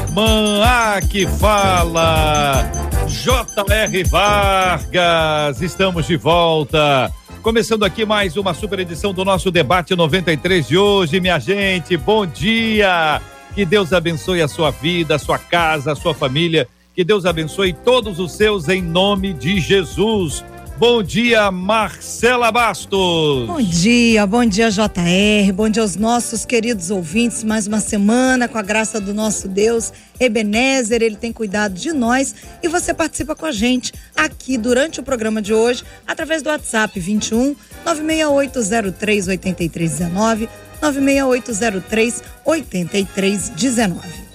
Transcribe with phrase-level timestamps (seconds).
[0.00, 0.60] Irmã.
[0.62, 2.70] Ah, que fala.
[3.06, 4.04] J.R.
[4.04, 5.60] Vargas.
[5.60, 11.20] Estamos de volta Começando aqui mais uma super edição do nosso debate 93 de hoje,
[11.20, 11.96] minha gente.
[11.96, 13.20] Bom dia!
[13.54, 16.68] Que Deus abençoe a sua vida, a sua casa, a sua família.
[16.94, 20.44] Que Deus abençoe todos os seus em nome de Jesus.
[20.80, 23.46] Bom dia, Marcela Bastos.
[23.46, 25.52] Bom dia, bom dia, JR.
[25.52, 27.44] Bom dia aos nossos queridos ouvintes.
[27.44, 29.92] Mais uma semana com a graça do nosso Deus.
[30.18, 35.02] Ebenezer, ele tem cuidado de nós e você participa com a gente aqui durante o
[35.02, 40.48] programa de hoje através do WhatsApp 21 96803 8319
[40.80, 44.29] 96803 8319.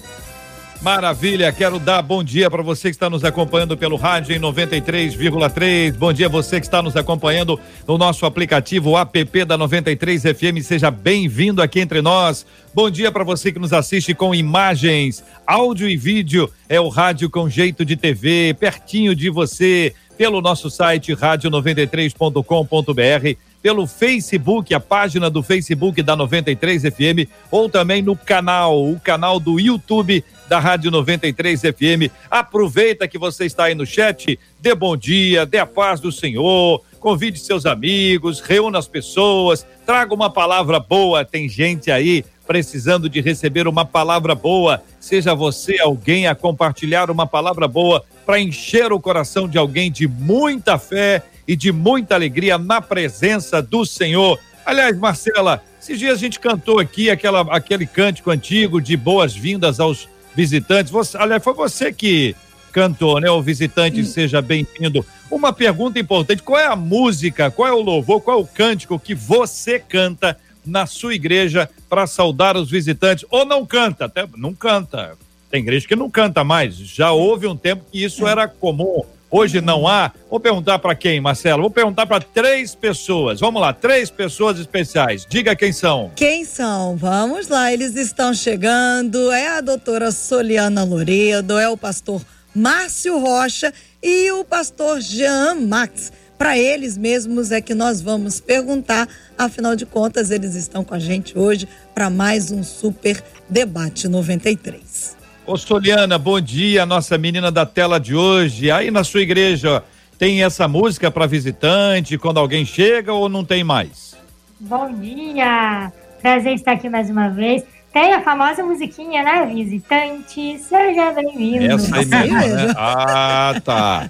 [0.81, 5.95] Maravilha, quero dar bom dia para você que está nos acompanhando pelo rádio em 93,3.
[5.95, 10.61] Bom dia você que está nos acompanhando no nosso aplicativo app da 93 FM.
[10.61, 12.45] Seja bem-vindo aqui entre nós.
[12.73, 16.51] Bom dia para você que nos assiste com imagens, áudio e vídeo.
[16.69, 23.87] É o rádio com jeito de TV, pertinho de você, pelo nosso site rádio93.com.br pelo
[23.87, 29.59] Facebook, a página do Facebook da 93 FM, ou também no canal, o canal do
[29.59, 32.13] YouTube da Rádio 93 FM.
[32.29, 36.79] Aproveita que você está aí no chat, dê bom dia, dê a paz do Senhor,
[36.99, 41.25] convide seus amigos, reúna as pessoas, traga uma palavra boa.
[41.25, 44.83] Tem gente aí precisando de receber uma palavra boa.
[44.99, 50.07] Seja você alguém a compartilhar uma palavra boa para encher o coração de alguém de
[50.07, 54.39] muita fé e de muita alegria na presença do Senhor.
[54.65, 60.09] Aliás, Marcela, esses dias a gente cantou aqui aquela, aquele cântico antigo de boas-vindas aos
[60.35, 60.91] visitantes.
[60.91, 62.35] Você, aliás, foi você que
[62.71, 63.29] cantou, né?
[63.29, 64.11] O visitante Sim.
[64.11, 65.05] seja bem-vindo.
[65.29, 68.99] Uma pergunta importante: qual é a música, qual é o louvor, qual é o cântico
[68.99, 73.25] que você canta na sua igreja para saudar os visitantes?
[73.29, 74.05] Ou não canta?
[74.05, 75.17] Até não canta.
[75.49, 76.75] Tem igreja que não canta mais.
[76.75, 78.31] Já houve um tempo que isso é.
[78.31, 79.03] era comum.
[79.29, 80.11] Hoje não há.
[80.29, 81.63] Vou perguntar para quem, Marcelo?
[81.63, 83.39] Vou perguntar para três pessoas.
[83.39, 85.25] Vamos lá, três pessoas especiais.
[85.27, 86.11] Diga quem são.
[86.15, 86.95] Quem são?
[86.95, 89.31] Vamos lá, eles estão chegando.
[89.31, 92.21] É a doutora Soliana Loredo, é o pastor
[92.55, 96.11] Márcio Rocha e o pastor Jean Max.
[96.37, 99.07] Para eles mesmos é que nós vamos perguntar,
[99.37, 105.15] afinal de contas, eles estão com a gente hoje para mais um super debate 93.
[105.47, 108.71] Ô Soliana, bom dia, nossa menina da tela de hoje.
[108.71, 109.83] Aí na sua igreja
[110.17, 114.17] tem essa música para visitante quando alguém chega ou não tem mais?
[114.59, 117.63] Bom dia, prazer estar aqui mais uma vez.
[117.93, 119.45] Tem a famosa musiquinha, né?
[119.45, 121.75] Visitante, seja bem-vindo.
[121.75, 122.73] Essa aí mesmo, né?
[122.75, 124.09] Ah, tá.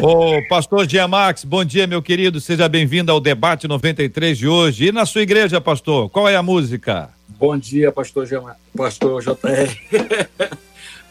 [0.00, 2.40] Ô, pastor Giamax, bom dia, meu querido.
[2.40, 4.86] Seja bem-vindo ao debate 93 de hoje.
[4.86, 7.10] E na sua igreja, pastor, qual é a música?
[7.28, 10.56] Bom dia, pastor, Giamax, pastor JR.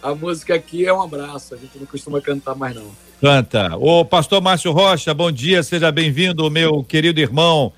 [0.06, 2.92] a música aqui é um abraço, a gente não costuma cantar mais não.
[3.20, 3.76] Canta.
[3.76, 7.74] Ô, pastor Márcio Rocha, bom dia, seja bem-vindo, meu querido irmão.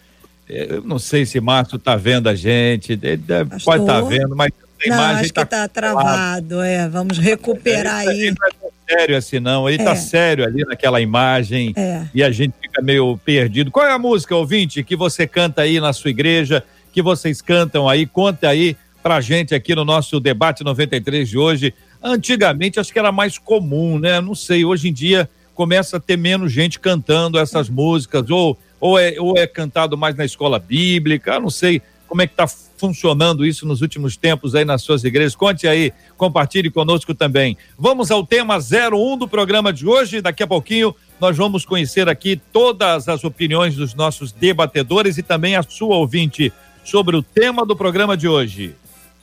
[0.50, 4.36] Eu não sei se Márcio tá vendo a gente, ele deve, pode estar tá vendo,
[4.36, 8.22] mas a não, imagem acho tá que tá travado, é, vamos recuperar é, aí.
[8.24, 9.88] Ele não é sério assim não, ele tá é.
[9.88, 12.08] tá sério ali naquela imagem é.
[12.14, 13.72] e a gente fica meio perdido.
[13.72, 16.62] Qual é a música, ouvinte, que você canta aí na sua igreja,
[16.92, 21.74] que vocês cantam aí, conta aí pra gente aqui no nosso debate 93 de hoje.
[22.08, 24.22] Antigamente acho que era mais comum, né?
[24.22, 28.98] Não sei, hoje em dia começa a ter menos gente cantando essas músicas, ou, ou,
[28.98, 33.46] é, ou é cantado mais na escola bíblica, não sei como é que está funcionando
[33.46, 35.36] isso nos últimos tempos aí nas suas igrejas.
[35.36, 37.58] Conte aí, compartilhe conosco também.
[37.78, 40.22] Vamos ao tema 01 do programa de hoje.
[40.22, 45.58] Daqui a pouquinho nós vamos conhecer aqui todas as opiniões dos nossos debatedores e também
[45.58, 46.54] a sua ouvinte
[46.86, 48.74] sobre o tema do programa de hoje.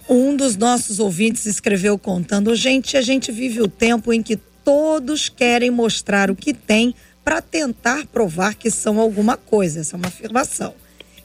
[0.09, 5.29] Um dos nossos ouvintes escreveu contando: gente, a gente vive o tempo em que todos
[5.29, 9.81] querem mostrar o que tem para tentar provar que são alguma coisa.
[9.81, 10.75] Essa é uma afirmação.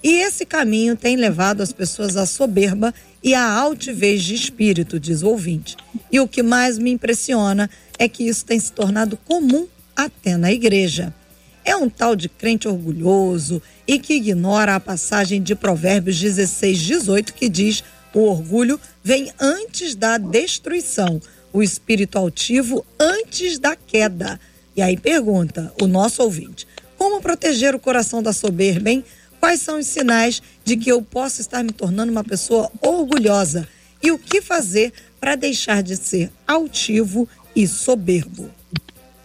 [0.02, 5.24] E esse caminho tem levado as pessoas à soberba e à altivez de espírito, diz
[5.24, 5.76] o ouvinte.
[6.10, 10.54] E o que mais me impressiona é que isso tem se tornado comum até na
[10.54, 11.14] igreja.
[11.66, 17.34] É um tal de crente orgulhoso e que ignora a passagem de Provérbios 16, 18,
[17.34, 17.84] que diz
[18.14, 21.22] o orgulho vem antes da destruição.
[21.52, 24.40] o espírito altivo antes da queda.
[24.76, 26.68] E aí pergunta o nosso ouvinte:
[26.98, 29.04] como proteger o coração da soberba, hein?
[29.40, 33.68] Quais são os sinais de que eu posso estar me tornando uma pessoa orgulhosa?
[34.04, 38.50] E o que fazer para deixar de ser altivo e soberbo?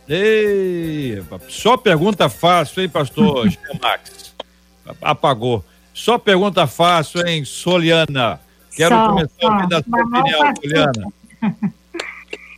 [0.08, 3.46] Ei, só pergunta fácil, hein, pastor
[3.82, 4.34] Max?
[5.00, 5.64] Apagou.
[5.92, 8.40] Só pergunta fácil, hein, Soliana?
[8.76, 11.12] Quero só, começar a ouvir da sua opinião, Soliana.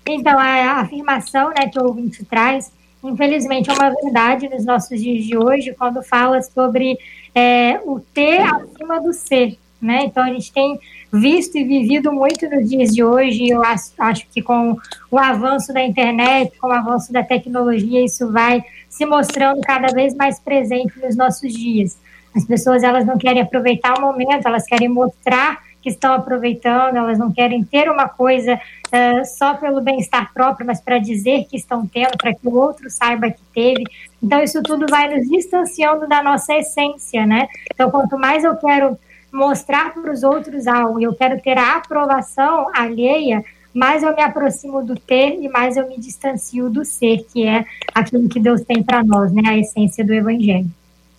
[0.09, 2.71] Então, a afirmação né, que o ouvinte traz,
[3.03, 6.97] infelizmente, é uma verdade nos nossos dias de hoje, quando fala sobre
[7.35, 9.59] é, o ter acima do ser.
[9.83, 10.05] Né?
[10.05, 10.79] Então, a gente tem
[11.13, 13.49] visto e vivido muito nos dias de hoje.
[13.49, 14.77] Eu acho, acho que com
[15.11, 20.15] o avanço da internet, com o avanço da tecnologia, isso vai se mostrando cada vez
[20.15, 21.99] mais presente nos nossos dias.
[22.35, 27.17] As pessoas elas não querem aproveitar o momento, elas querem mostrar que estão aproveitando, elas
[27.17, 31.87] não querem ter uma coisa uh, só pelo bem-estar próprio, mas para dizer que estão
[31.87, 33.85] tendo, para que o outro saiba que teve.
[34.21, 37.47] Então, isso tudo vai nos distanciando da nossa essência, né?
[37.73, 38.99] Então, quanto mais eu quero
[39.33, 44.23] mostrar para os outros algo e eu quero ter a aprovação alheia, mais eu me
[44.23, 48.61] aproximo do ter e mais eu me distancio do ser, que é aquilo que Deus
[48.63, 49.43] tem para nós, né?
[49.47, 50.69] A essência do Evangelho.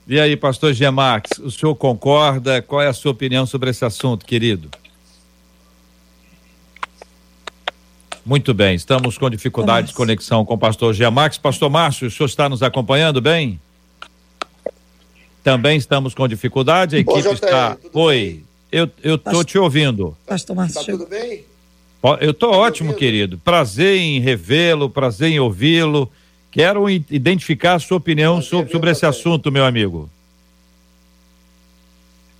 [0.09, 2.61] E aí, pastor Gemax, o senhor concorda?
[2.61, 4.69] Qual é a sua opinião sobre esse assunto, querido?
[8.25, 11.37] Muito bem, estamos com dificuldade de conexão com o pastor Gemax.
[11.37, 13.59] Pastor Márcio, o senhor está nos acompanhando bem?
[15.43, 17.77] Também estamos com dificuldade, a equipe está.
[17.91, 20.15] Oi, eu eu tô te ouvindo.
[20.25, 20.85] Pastor Márcio.
[20.85, 21.43] Tá tudo bem?
[22.21, 23.37] Eu tô tá ótimo, querido.
[23.39, 26.09] Prazer em revê-lo, prazer em ouvi-lo.
[26.57, 30.09] Quero identificar a sua opinião sobre, sobre esse assunto, meu amigo.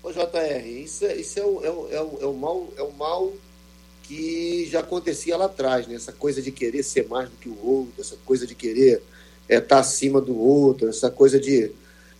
[0.02, 2.81] Ô, JR, isso, é, isso é, o, é, o, é, o, é, o mal, é
[2.81, 3.31] o mal
[4.02, 5.94] que já acontecia lá atrás, né?
[5.94, 9.04] Essa coisa de querer ser mais do que o outro, essa coisa de querer
[9.44, 11.69] estar é, tá acima do outro, essa coisa de,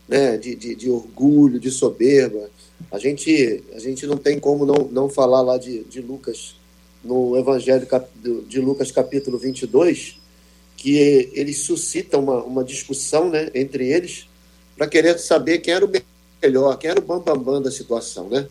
[0.08, 2.48] né, de, de, de, orgulho, de soberba.
[2.92, 6.58] A gente, a gente não tem como não, não falar lá de, de Lucas,
[7.04, 7.88] no Evangelho
[8.48, 10.27] de Lucas, capítulo 22,
[10.78, 14.28] que eles suscitam uma, uma discussão né, entre eles
[14.78, 15.92] para querer saber quem era o
[16.42, 18.30] melhor, quem era o bambambam bam, bam da situação.
[18.30, 18.48] Né?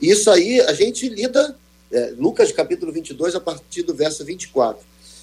[0.00, 1.58] Isso aí a gente lida,
[1.90, 4.80] é, Lucas capítulo 22, a partir do verso 24.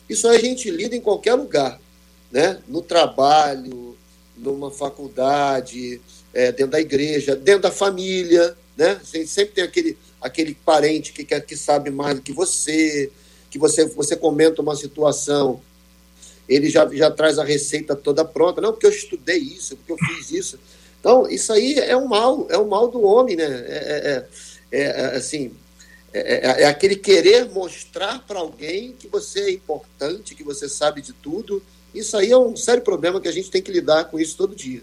[0.10, 1.80] Isso aí a gente lida em qualquer lugar,
[2.30, 2.60] né?
[2.68, 3.96] no trabalho,
[4.36, 6.02] numa faculdade,
[6.34, 8.58] é, dentro da igreja, dentro da família.
[8.76, 9.00] Né?
[9.02, 13.10] A gente sempre tem aquele, aquele parente que, que sabe mais do que você,
[13.50, 15.62] que você, você comenta uma situação
[16.56, 18.60] ele já, já traz a receita toda pronta.
[18.60, 20.60] Não, porque eu estudei isso, porque eu fiz isso.
[21.00, 23.46] Então, isso aí é o mal, é o mal do homem, né?
[23.46, 24.26] É,
[24.72, 25.52] é, é, é assim,
[26.14, 31.14] é, é, aquele querer mostrar para alguém que você é importante, que você sabe de
[31.14, 31.64] tudo.
[31.96, 34.56] Isso aí é um sério problema que a gente tem que lidar com isso todo
[34.56, 34.82] dia.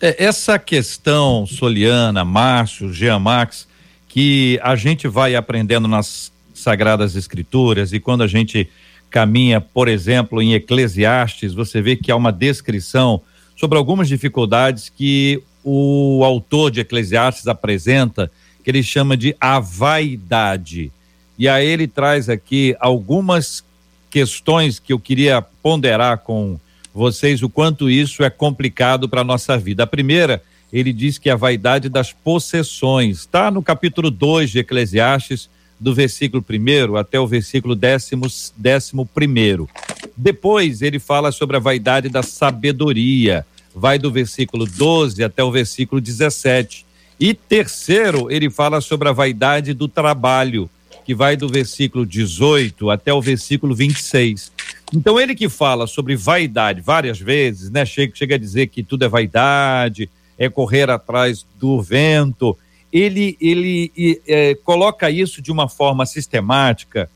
[0.00, 3.66] essa questão, Soliana, Márcio, Jean Max,
[4.08, 8.68] que a gente vai aprendendo nas Sagradas Escrituras e quando a gente
[9.10, 13.20] caminha, por exemplo, em Eclesiastes, você vê que há uma descrição
[13.56, 18.30] sobre algumas dificuldades que o autor de Eclesiastes apresenta,
[18.62, 20.92] que ele chama de a vaidade.
[21.38, 23.64] E aí ele traz aqui algumas
[24.10, 26.58] questões que eu queria ponderar com
[26.94, 29.82] vocês, o quanto isso é complicado para a nossa vida.
[29.82, 33.18] A primeira, ele diz que a vaidade das possessões.
[33.18, 39.68] Está no capítulo 2 de Eclesiastes, do versículo primeiro até o versículo décimo, décimo primeiro.
[40.16, 46.00] Depois ele fala sobre a vaidade da sabedoria, vai do versículo 12 até o versículo
[46.00, 46.86] 17.
[47.18, 50.68] E terceiro, ele fala sobre a vaidade do trabalho,
[51.04, 54.52] que vai do versículo 18 até o versículo 26.
[54.92, 57.84] Então, ele que fala sobre vaidade várias vezes, né?
[57.84, 62.56] Chega, chega a dizer que tudo é vaidade, é correr atrás do vento,
[62.96, 67.10] ele, ele é, coloca isso de uma forma sistemática,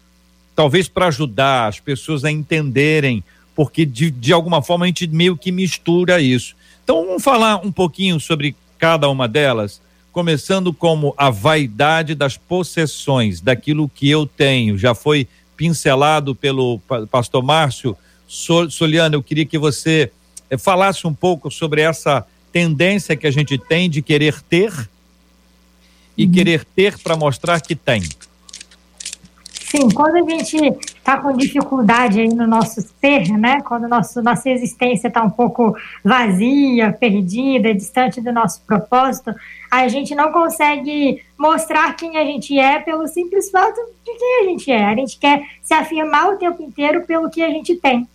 [0.54, 5.38] talvez para ajudar as pessoas a entenderem, porque de, de alguma forma a gente meio
[5.38, 6.54] que mistura isso.
[6.84, 9.80] Então vamos falar um pouquinho sobre cada uma delas,
[10.12, 14.76] começando como a vaidade das possessões, daquilo que eu tenho.
[14.76, 16.78] Já foi pincelado pelo
[17.10, 17.96] pastor Márcio.
[18.26, 20.12] Soliana, eu queria que você
[20.50, 24.72] eh, falasse um pouco sobre essa tendência que a gente tem de querer ter
[26.20, 26.32] e uhum.
[26.32, 28.02] querer ter para mostrar que tem.
[29.70, 33.60] Sim, quando a gente está com dificuldade aí no nosso ser, né?
[33.62, 35.74] Quando nosso, nossa existência está um pouco
[36.04, 39.32] vazia, perdida, distante do nosso propósito,
[39.70, 44.44] a gente não consegue mostrar quem a gente é pelo simples fato de quem a
[44.50, 44.84] gente é.
[44.84, 48.06] A gente quer se afirmar o tempo inteiro pelo que a gente tem.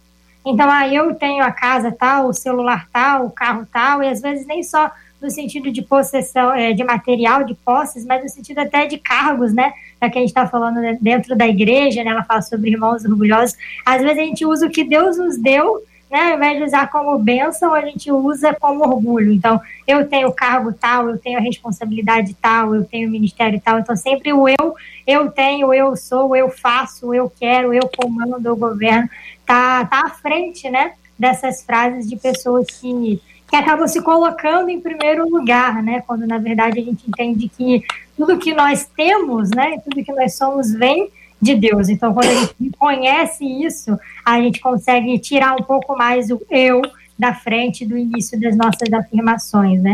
[0.46, 4.22] Então, ah, eu tenho a casa tal, o celular tal, o carro tal, e às
[4.22, 4.92] vezes nem só
[5.26, 9.54] no sentido de possessão, é, de material, de posses, mas no sentido até de cargos,
[9.54, 9.74] né?
[10.02, 12.12] Já que a gente está falando dentro da igreja, né?
[12.12, 13.58] Ela fala sobre irmãos orgulhosos.
[13.86, 16.32] Às vezes a gente usa o que Deus nos deu, né?
[16.32, 19.32] Ao invés de usar como bênção, a gente usa como orgulho.
[19.32, 23.80] Então, eu tenho cargo tal, eu tenho a responsabilidade tal, eu tenho o ministério tal.
[23.80, 24.76] Então, sempre o eu,
[25.08, 29.10] eu tenho, eu sou, eu faço, eu quero, eu comando, eu governo,
[29.46, 30.94] tá, tá à frente, né?
[31.18, 36.02] Dessas frases de pessoas que que acabam se colocando em primeiro lugar, né?
[36.06, 37.84] Quando na verdade a gente entende que
[38.18, 41.10] tudo que nós temos, né, tudo que nós somos vem
[41.42, 41.90] de Deus.
[41.90, 46.82] Então, quando a gente conhece isso, a gente consegue tirar um pouco mais o eu
[47.18, 49.94] da frente do início das nossas afirmações, né?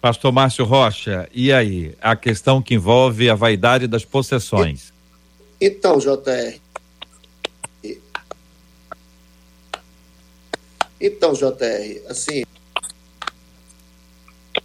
[0.00, 1.94] Pastor Márcio Rocha, e aí?
[2.00, 4.92] A questão que envolve a vaidade das possessões.
[5.60, 6.60] Então, JR.
[11.00, 12.42] Então, JR, assim,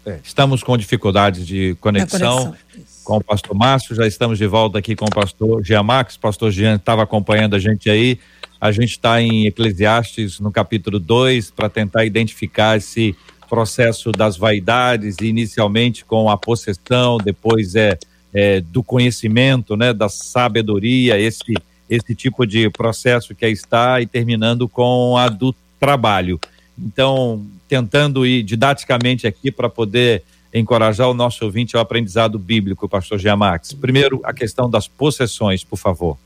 [0.07, 2.55] é, estamos com dificuldades de conexão, conexão.
[3.03, 6.49] com o pastor Márcio, já estamos de volta aqui com o pastor Jean Max, pastor
[6.49, 8.17] Jean estava acompanhando a gente aí,
[8.59, 13.15] a gente está em Eclesiastes no capítulo 2 para tentar identificar esse
[13.49, 17.97] processo das vaidades, inicialmente com a possessão, depois é,
[18.33, 21.53] é do conhecimento, né, da sabedoria, esse,
[21.89, 26.39] esse tipo de processo que aí está, e terminando com a do trabalho.
[26.77, 33.19] Então, tentando ir didaticamente aqui para poder encorajar o nosso ouvinte ao aprendizado bíblico, pastor
[33.19, 33.74] Giamax.
[33.74, 36.17] Primeiro, a questão das possessões, por favor.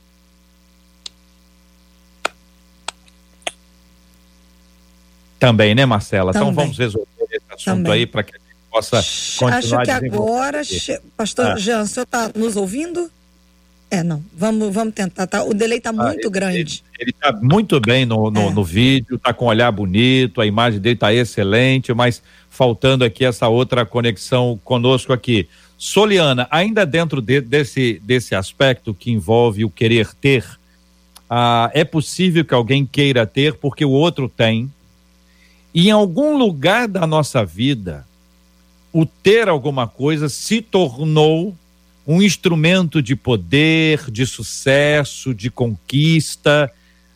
[5.38, 6.30] Também, né, Marcela?
[6.30, 6.52] Então, Também.
[6.52, 7.92] Então vamos resolver esse assunto Também.
[7.92, 9.02] aí para que a gente possa
[9.38, 10.62] continuar Acho que agora,
[11.16, 11.56] pastor ah.
[11.56, 13.10] Jean, o senhor está nos ouvindo?
[13.92, 14.24] É, não.
[14.34, 15.44] Vamos, vamos tentar, tá?
[15.44, 16.82] O delay está ah, muito ele, grande.
[16.98, 18.50] Ele está muito bem no, no, é.
[18.50, 23.22] no vídeo, está com um olhar bonito, a imagem dele está excelente, mas faltando aqui
[23.22, 25.46] essa outra conexão conosco aqui.
[25.76, 30.42] Soliana, ainda dentro de, desse, desse aspecto que envolve o querer ter,
[31.28, 34.72] ah, é possível que alguém queira ter porque o outro tem,
[35.74, 38.06] e em algum lugar da nossa vida,
[38.90, 41.54] o ter alguma coisa se tornou
[42.06, 46.70] um instrumento de poder, de sucesso, de conquista.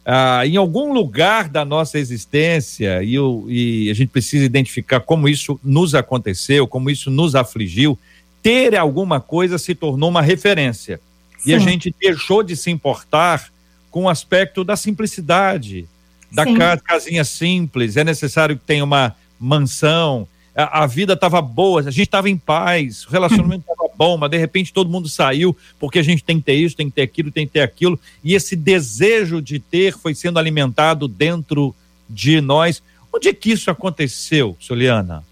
[0.05, 5.29] Ah, em algum lugar da nossa existência, e, eu, e a gente precisa identificar como
[5.29, 7.99] isso nos aconteceu, como isso nos afligiu,
[8.41, 11.01] ter alguma coisa se tornou uma referência.
[11.39, 11.51] Sim.
[11.51, 13.51] E a gente deixou de se importar
[13.91, 15.89] com o aspecto da simplicidade,
[16.31, 16.57] da Sim.
[16.85, 17.97] casinha simples.
[17.97, 22.37] É necessário que tenha uma mansão, a, a vida estava boa, a gente estava em
[22.37, 26.39] paz, o relacionamento estava bom, mas de repente todo mundo saiu porque a gente tem
[26.39, 29.59] que ter isso, tem que ter aquilo, tem que ter aquilo, e esse desejo de
[29.59, 31.75] ter foi sendo alimentado dentro
[32.09, 32.83] de nós.
[33.13, 35.25] Onde é que isso aconteceu, Soliana?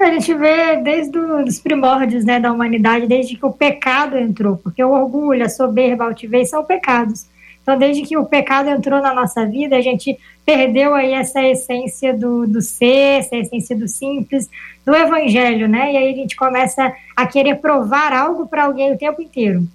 [0.00, 4.82] A gente vê desde os primórdios né, da humanidade, desde que o pecado entrou, porque
[4.82, 7.26] o orgulho, a soberba, a altivez são pecados.
[7.70, 12.12] Então, desde que o pecado entrou na nossa vida, a gente perdeu aí essa essência
[12.12, 14.50] do, do ser, essa essência do simples,
[14.84, 15.92] do evangelho, né?
[15.92, 19.68] E aí a gente começa a querer provar algo para alguém o tempo inteiro.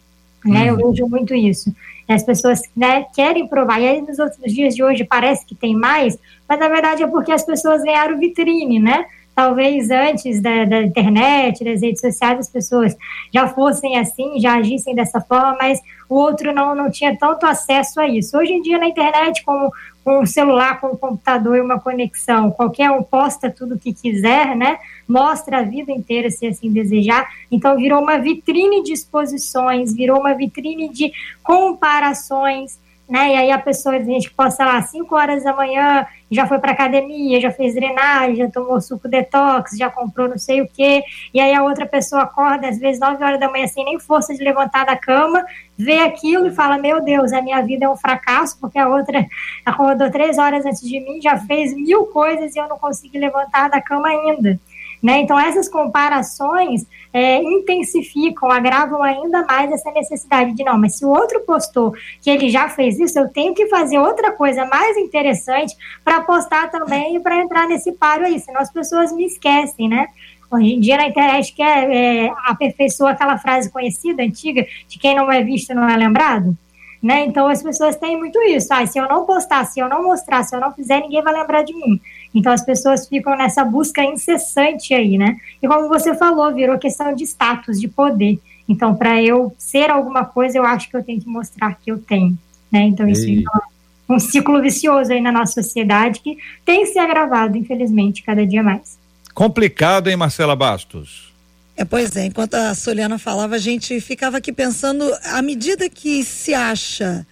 [0.43, 0.69] Né?
[0.69, 0.91] Eu uhum.
[0.91, 1.73] vejo muito isso.
[2.05, 3.79] As pessoas né, querem provar.
[3.79, 7.07] E aí, nos outros dias de hoje, parece que tem mais, mas na verdade é
[7.07, 9.05] porque as pessoas ganharam vitrine, né?
[9.35, 12.95] Talvez antes da, da, internet, das redes sociais, as pessoas
[13.33, 17.99] já fossem assim, já agissem dessa forma, mas o outro não, não tinha tanto acesso
[17.99, 18.37] a isso.
[18.37, 19.69] Hoje em dia, na internet, com,
[20.03, 23.93] com um celular, com um computador e uma conexão, qualquer um posta tudo o que
[23.93, 24.77] quiser, né?
[25.07, 27.27] Mostra a vida inteira, se assim desejar.
[27.51, 31.11] Então, virou uma vitrine de exposições, virou uma vitrine de
[31.43, 33.33] comparações, né?
[33.33, 36.71] E aí a pessoa, a gente posta lá 5 horas da manhã, já foi para
[36.71, 41.39] academia, já fez drenagem, já tomou suco detox, já comprou não sei o quê, e
[41.39, 44.43] aí a outra pessoa acorda às vezes 9 horas da manhã sem nem força de
[44.43, 45.45] levantar da cama,
[45.77, 49.25] vê aquilo e fala: Meu Deus, a minha vida é um fracasso, porque a outra
[49.65, 53.69] acordou três horas antes de mim, já fez mil coisas e eu não consegui levantar
[53.69, 54.59] da cama ainda.
[55.05, 55.19] Né?
[55.19, 56.83] Então, essas comparações
[57.13, 62.27] é, intensificam, agravam ainda mais essa necessidade de não, mas se o outro postou que
[62.27, 67.17] ele já fez isso, eu tenho que fazer outra coisa mais interessante para postar também
[67.17, 70.07] e para entrar nesse paro aí, senão as pessoas me esquecem, né?
[70.51, 75.13] Hoje em dia na internet que é, é, aperfeiçoa aquela frase conhecida, antiga, de quem
[75.13, 76.57] não é visto não é lembrado.
[77.05, 77.25] Né?
[77.25, 78.73] Então as pessoas têm muito isso.
[78.73, 81.33] Ah, se eu não postar, se eu não mostrar, se eu não fizer, ninguém vai
[81.33, 82.01] lembrar de mim.
[82.35, 85.37] Então as pessoas ficam nessa busca incessante aí, né?
[85.63, 88.39] E como você falou, virou questão de status, de poder.
[88.67, 91.99] Então, para eu ser alguma coisa, eu acho que eu tenho que mostrar que eu
[91.99, 92.37] tenho.
[92.71, 92.81] Né?
[92.81, 98.23] Então, isso é um ciclo vicioso aí na nossa sociedade que tem se agravado, infelizmente,
[98.23, 98.97] cada dia mais.
[99.33, 101.33] Complicado, hein, Marcela Bastos?
[101.77, 106.23] É, pois é, enquanto a Soliana falava, a gente ficava aqui pensando, à medida que
[106.23, 107.27] se acha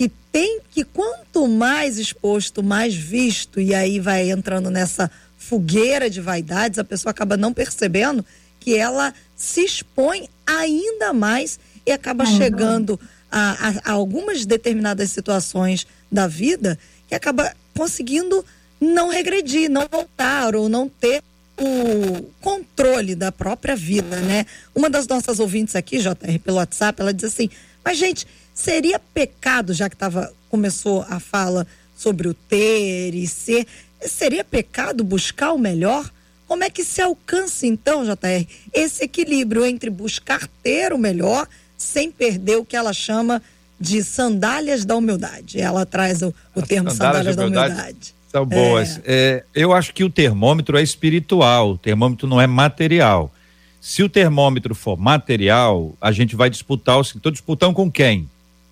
[0.00, 6.22] que tem que quanto mais exposto, mais visto, e aí vai entrando nessa fogueira de
[6.22, 8.24] vaidades, a pessoa acaba não percebendo
[8.58, 12.34] que ela se expõe ainda mais e acaba uhum.
[12.34, 12.98] chegando
[13.30, 18.42] a, a, a, algumas determinadas situações da vida que acaba conseguindo
[18.80, 21.22] não regredir, não voltar ou não ter
[21.58, 24.46] o controle da própria vida, né?
[24.74, 27.50] Uma das nossas ouvintes aqui, JR, pelo WhatsApp, ela diz assim:
[27.84, 28.26] mas gente,
[28.60, 33.66] seria pecado, já que tava, começou a fala sobre o ter e ser,
[34.00, 36.10] seria pecado buscar o melhor?
[36.46, 41.46] Como é que se alcança, então, JR, esse equilíbrio entre buscar ter o melhor
[41.78, 43.40] sem perder o que ela chama
[43.78, 45.60] de sandálias da humildade?
[45.60, 47.72] Ela traz o, o termo sandálias, sandálias da humildade.
[47.72, 48.14] humildade.
[48.30, 48.98] São boas.
[48.98, 49.02] É.
[49.06, 53.32] É, eu acho que o termômetro é espiritual, o termômetro não é material.
[53.80, 58.28] Se o termômetro for material, a gente vai disputar, estou disputando com quem?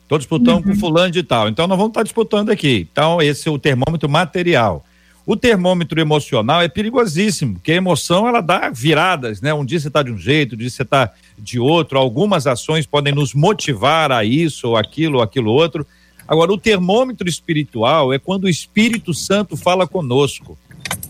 [0.09, 0.73] Estou disputando uhum.
[0.73, 1.51] com fulano de tal.
[1.51, 2.89] Então nós vamos estar disputando aqui.
[2.91, 4.83] Então esse é o termômetro material.
[5.27, 9.53] O termômetro emocional é perigosíssimo, porque a emoção ela dá viradas, né?
[9.53, 11.99] Um dia você está de um jeito, um dia você está de outro.
[11.99, 15.87] Algumas ações podem nos motivar a isso ou aquilo ou aquilo outro.
[16.27, 20.57] Agora, o termômetro espiritual é quando o Espírito Santo fala conosco.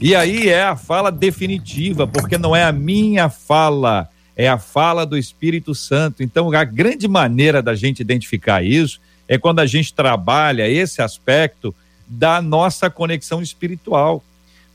[0.00, 4.08] E aí é a fala definitiva, porque não é a minha fala,
[4.38, 6.22] é a fala do Espírito Santo.
[6.22, 11.74] Então, a grande maneira da gente identificar isso é quando a gente trabalha esse aspecto
[12.06, 14.22] da nossa conexão espiritual.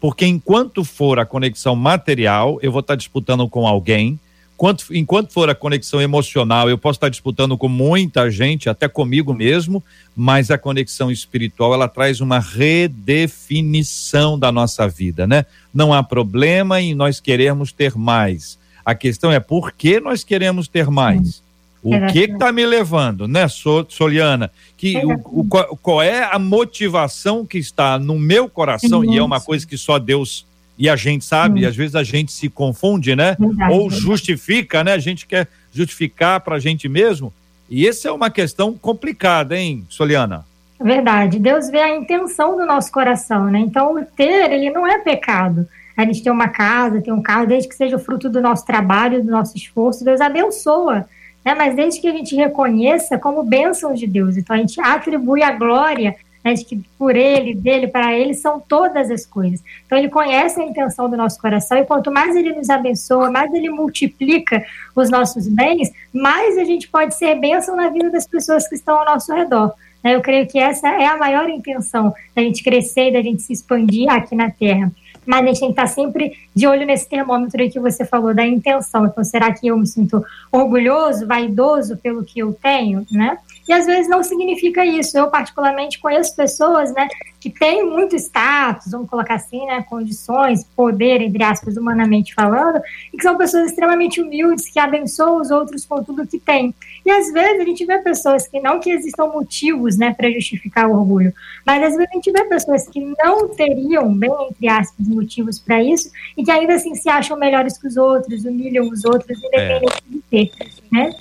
[0.02, 4.20] Porque enquanto for a conexão material, eu vou estar disputando com alguém.
[4.54, 9.34] Enquanto, enquanto for a conexão emocional, eu posso estar disputando com muita gente, até comigo
[9.34, 9.82] mesmo,
[10.14, 15.46] mas a conexão espiritual, ela traz uma redefinição da nossa vida, né?
[15.74, 18.62] Não há problema em nós queremos ter mais.
[18.86, 21.42] A questão é por que nós queremos ter mais?
[21.82, 23.46] O que está me levando, né,
[23.90, 24.50] Soliana?
[24.78, 25.46] Que o, o,
[25.78, 30.00] qual é a motivação que está no meu coração, e é uma coisa que só
[30.00, 30.46] Deus
[30.78, 33.38] e a gente sabe, e às vezes a gente se confunde, né?
[33.70, 34.94] Ou justifica, né?
[34.94, 37.32] A gente quer justificar para a gente mesmo.
[37.70, 40.46] E essa é uma questão complicada, hein, Soliana?
[40.82, 41.40] Verdade.
[41.40, 43.60] Deus vê a intenção do nosso coração, né?
[43.60, 45.68] Então, o ter, ele não é pecado.
[45.96, 49.24] A gente tem uma casa, tem um carro, desde que seja fruto do nosso trabalho,
[49.24, 51.08] do nosso esforço, Deus abençoa
[51.44, 51.54] né?
[51.54, 54.38] mas desde que a gente reconheça como bênção de Deus.
[54.38, 58.60] Então a gente atribui a glória né, de que por ele, dele, para ele são
[58.60, 59.64] todas as coisas.
[59.86, 63.54] Então ele conhece a intenção do nosso coração e quanto mais ele nos abençoa, mais
[63.54, 64.64] ele multiplica
[64.96, 69.00] os nossos bens, mais a gente pode ser bênção na vida das pessoas que estão
[69.00, 69.74] ao nosso redor.
[70.04, 73.54] Eu creio que essa é a maior intenção da gente crescer e da gente se
[73.54, 74.92] expandir aqui na Terra
[75.26, 78.34] mas a gente tem que estar sempre de olho nesse termômetro aí que você falou,
[78.34, 79.06] da intenção.
[79.06, 83.38] Então, será que eu me sinto orgulhoso, vaidoso pelo que eu tenho, né?
[83.68, 85.18] E às vezes não significa isso.
[85.18, 87.08] Eu, particularmente, conheço pessoas, né,
[87.40, 92.82] que têm muito status, vamos colocar assim, né, condições, poder, entre aspas, humanamente falando,
[93.14, 96.74] e que são pessoas extremamente humildes, que abençoam os outros com tudo que têm.
[97.06, 100.88] E às vezes a gente vê pessoas que não que existam motivos, né, para justificar
[100.88, 101.34] o orgulho,
[101.66, 105.84] mas às vezes a gente vê pessoas que não teriam, bem entre aspas, motivos para
[105.84, 109.98] isso, e que ainda assim se acham melhores que os outros, humilham os outros, independente
[109.98, 110.12] é.
[110.12, 110.52] de ter,
[110.92, 111.14] né?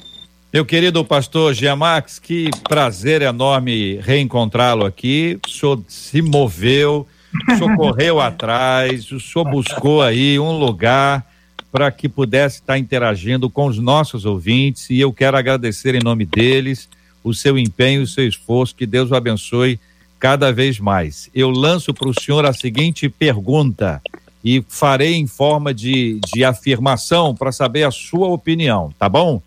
[0.53, 5.41] Meu querido pastor Giamax, que prazer enorme reencontrá-lo aqui.
[5.47, 7.07] O senhor se moveu,
[7.49, 11.27] o senhor correu atrás, o senhor buscou aí um lugar
[11.73, 16.27] para que pudesse estar interagindo com os nossos ouvintes e eu quero agradecer em nome
[16.27, 16.87] deles
[17.25, 19.81] o seu empenho, o seu esforço, que Deus o abençoe
[20.21, 21.31] cada vez mais.
[21.35, 24.03] Eu lanço para o senhor a seguinte pergunta
[24.45, 29.41] e farei em forma de, de afirmação para saber a sua opinião, tá bom?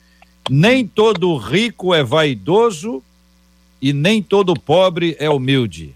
[0.49, 3.03] Nem todo rico é vaidoso
[3.79, 5.93] e nem todo pobre é humilde.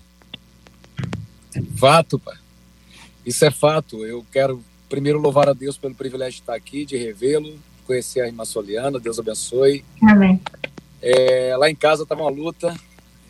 [1.76, 2.38] Fato, pai.
[3.26, 4.06] Isso é fato.
[4.06, 8.28] Eu quero primeiro louvar a Deus pelo privilégio de estar aqui, de revê-lo, conhecer a
[8.28, 9.00] irmã Soliana.
[9.00, 9.86] Deus abençoe.
[10.02, 10.42] Amém.
[11.02, 12.76] É, lá em casa tá uma luta.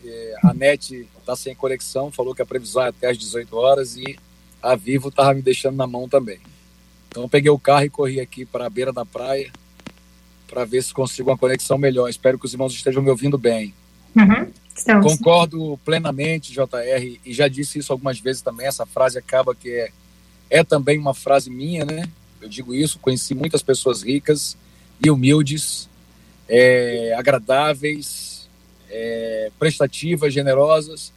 [0.03, 3.97] É, a NET está sem conexão, falou que a previsão é até às 18 horas
[3.97, 4.17] e
[4.63, 6.39] a Vivo estava me deixando na mão também.
[7.09, 9.51] Então eu peguei o carro e corri aqui para a beira da praia
[10.47, 12.09] para ver se consigo uma conexão melhor.
[12.09, 13.73] Espero que os irmãos estejam me ouvindo bem.
[14.15, 14.51] Uhum.
[15.01, 18.65] Concordo plenamente, JR, e já disse isso algumas vezes também.
[18.65, 19.91] Essa frase acaba que é,
[20.49, 22.03] é também uma frase minha, né?
[22.41, 24.57] Eu digo isso, conheci muitas pessoas ricas
[25.03, 25.89] e humildes,
[26.47, 28.49] é, agradáveis,
[28.89, 31.11] é, prestativas, generosas,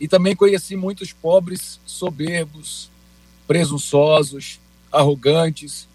[0.00, 2.90] e também conheci muitos pobres, soberbos,
[3.46, 4.58] presunçosos,
[4.90, 5.86] arrogantes,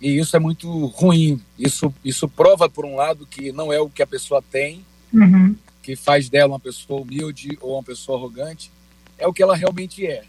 [0.00, 1.40] e isso é muito ruim.
[1.58, 5.54] Isso, isso prova, por um lado, que não é o que a pessoa tem, uhum
[5.82, 8.70] que faz dela uma pessoa humilde ou uma pessoa arrogante,
[9.18, 10.24] é o que ela realmente é.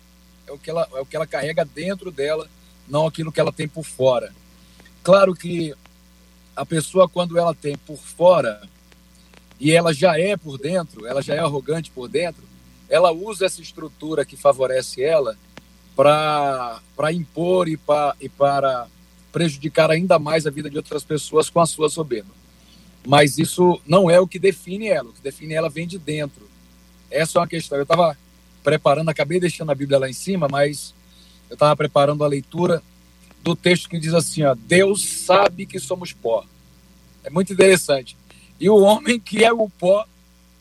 [0.47, 2.47] É o que ela, é o que ela carrega dentro dela,
[2.88, 4.34] não aquilo que ela tem por fora.
[5.04, 5.73] Claro que
[6.56, 8.62] a pessoa, quando ela tem por fora
[9.60, 12.43] e ela já é por dentro, ela já é arrogante por dentro,
[12.89, 15.38] ela usa essa estrutura que favorece ela
[15.95, 18.88] para impor e, pra, e para
[19.32, 22.32] prejudicar ainda mais a vida de outras pessoas com a sua soberba.
[23.06, 25.10] Mas isso não é o que define ela.
[25.10, 26.49] O que define ela vem de dentro.
[27.10, 27.77] Essa é uma questão.
[27.77, 28.17] Eu estava
[28.63, 30.93] preparando, acabei deixando a Bíblia lá em cima, mas
[31.50, 32.82] eu estava preparando a leitura
[33.43, 36.45] do texto que diz assim: ó, Deus sabe que somos pó.
[37.24, 38.17] É muito interessante.
[38.60, 40.06] E o homem que é o pó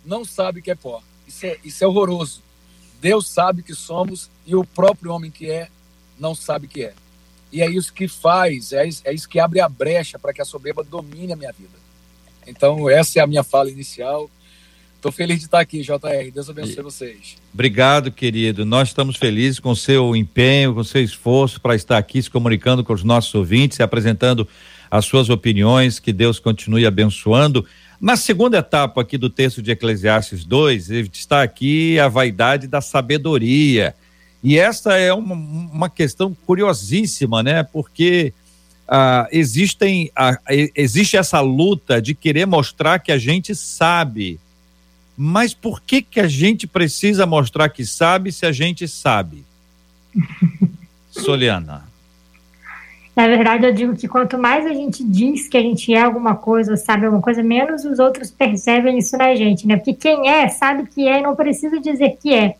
[0.04, 1.02] não sabe que é pó.
[1.26, 2.42] Isso é, isso é horroroso.
[3.00, 5.68] Deus sabe que somos e o próprio homem que é
[6.18, 6.94] não sabe que é.
[7.52, 10.44] E é isso que faz, é, é isso que abre a brecha para que a
[10.44, 11.78] soberba domine a minha vida.
[12.46, 14.30] Então, essa é a minha fala inicial.
[15.00, 16.30] Estou feliz de estar aqui, JR.
[16.30, 17.38] Deus abençoe vocês.
[17.54, 18.66] Obrigado, querido.
[18.66, 22.28] Nós estamos felizes com o seu empenho, com o seu esforço para estar aqui se
[22.28, 24.46] comunicando com os nossos ouvintes e apresentando
[24.90, 25.98] as suas opiniões.
[25.98, 27.64] Que Deus continue abençoando.
[27.98, 33.94] Na segunda etapa aqui do texto de Eclesiastes 2, está aqui a vaidade da sabedoria.
[34.44, 37.62] E essa é uma, uma questão curiosíssima, né?
[37.62, 38.34] Porque
[38.86, 40.36] ah, existem, ah,
[40.76, 44.38] existe essa luta de querer mostrar que a gente sabe.
[45.22, 49.44] Mas por que, que a gente precisa mostrar que sabe se a gente sabe?
[51.12, 51.84] Soliana.
[53.14, 56.34] Na verdade, eu digo que quanto mais a gente diz que a gente é alguma
[56.36, 59.76] coisa, sabe alguma coisa, menos os outros percebem isso na gente, né?
[59.76, 62.56] Porque quem é, sabe que é e não precisa dizer que é.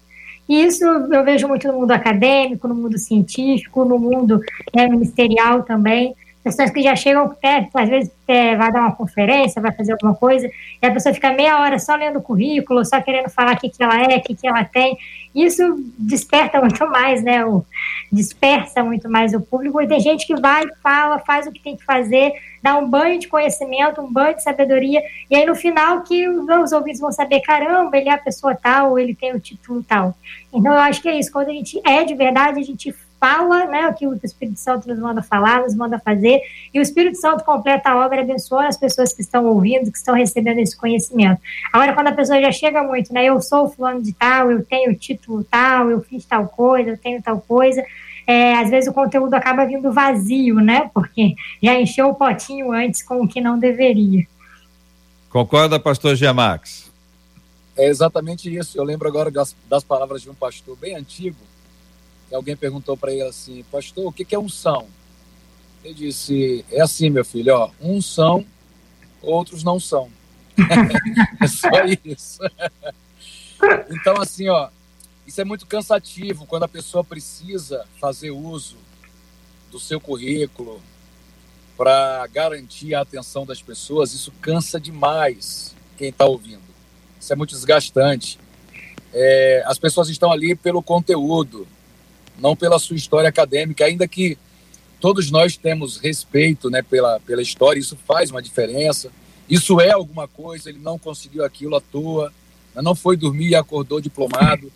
[0.46, 4.38] E isso eu vejo muito no mundo acadêmico, no mundo científico, no mundo
[4.75, 9.61] é, ministerial também pessoas que já chegam perto, às vezes é, vai dar uma conferência,
[9.61, 10.50] vai fazer alguma coisa,
[10.83, 13.68] e a pessoa fica meia hora só lendo o currículo, só querendo falar o que,
[13.68, 14.96] que ela é, o que, que ela tem.
[15.35, 15.62] Isso
[15.98, 17.44] desperta muito mais, né?
[17.44, 17.64] O,
[18.11, 19.81] dispersa muito mais o público.
[19.81, 23.18] E tem gente que vai, fala, faz o que tem que fazer, dá um banho
[23.18, 27.40] de conhecimento, um banho de sabedoria, e aí no final que os ouvintes vão saber,
[27.40, 30.14] caramba, ele é a pessoa tal, ou ele tem o título tal.
[30.53, 33.66] Então eu acho que é isso, quando a gente é de verdade, a gente fala
[33.66, 36.40] né, aquilo que o Espírito Santo nos manda falar, nos manda fazer,
[36.72, 40.14] e o Espírito Santo completa a obra, abençoa as pessoas que estão ouvindo, que estão
[40.14, 41.40] recebendo esse conhecimento.
[41.70, 44.94] Agora, quando a pessoa já chega muito, né, eu sou fulano de tal, eu tenho
[44.94, 47.85] título tal, eu fiz tal coisa, eu tenho tal coisa,
[48.26, 53.02] é, às vezes o conteúdo acaba vindo vazio, né, porque já encheu o potinho antes
[53.02, 54.26] com o que não deveria.
[55.28, 56.90] Concorda, pastor Giamax?
[57.76, 58.76] É exatamente isso.
[58.76, 61.37] Eu lembro agora das, das palavras de um pastor bem antigo,
[62.30, 64.86] e alguém perguntou para ele assim, pastor, o que, que é unção?
[65.82, 68.46] Ele disse, é assim, meu filho, ó, uns são,
[69.22, 70.10] outros não são.
[71.40, 71.68] é só
[72.04, 72.40] isso.
[73.90, 74.68] então, assim, ó,
[75.26, 78.76] isso é muito cansativo quando a pessoa precisa fazer uso
[79.70, 80.82] do seu currículo
[81.76, 84.12] para garantir a atenção das pessoas.
[84.12, 86.60] Isso cansa demais quem está ouvindo.
[87.18, 88.38] Isso é muito desgastante.
[89.14, 91.66] É, as pessoas estão ali pelo conteúdo,
[92.40, 94.37] não pela sua história acadêmica, ainda que
[95.00, 99.11] todos nós temos respeito né, pela, pela história, isso faz uma diferença.
[99.48, 102.33] Isso é alguma coisa, ele não conseguiu aquilo à toa,
[102.76, 104.70] não foi dormir e acordou diplomado.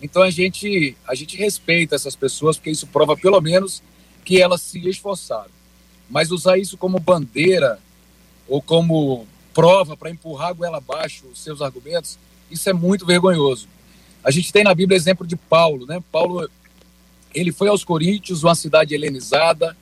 [0.00, 3.82] Então a gente, a gente respeita essas pessoas, porque isso prova pelo menos
[4.24, 5.50] que elas se esforçaram.
[6.08, 7.78] Mas usar isso como bandeira
[8.48, 12.18] ou como prova para empurrar a goela abaixo os seus argumentos,
[12.50, 13.68] isso é muito vergonhoso.
[14.22, 16.02] A gente tem na Bíblia exemplo de Paulo, né?
[16.12, 16.48] Paulo
[17.34, 19.76] ele foi aos Coríntios, uma cidade helenizada,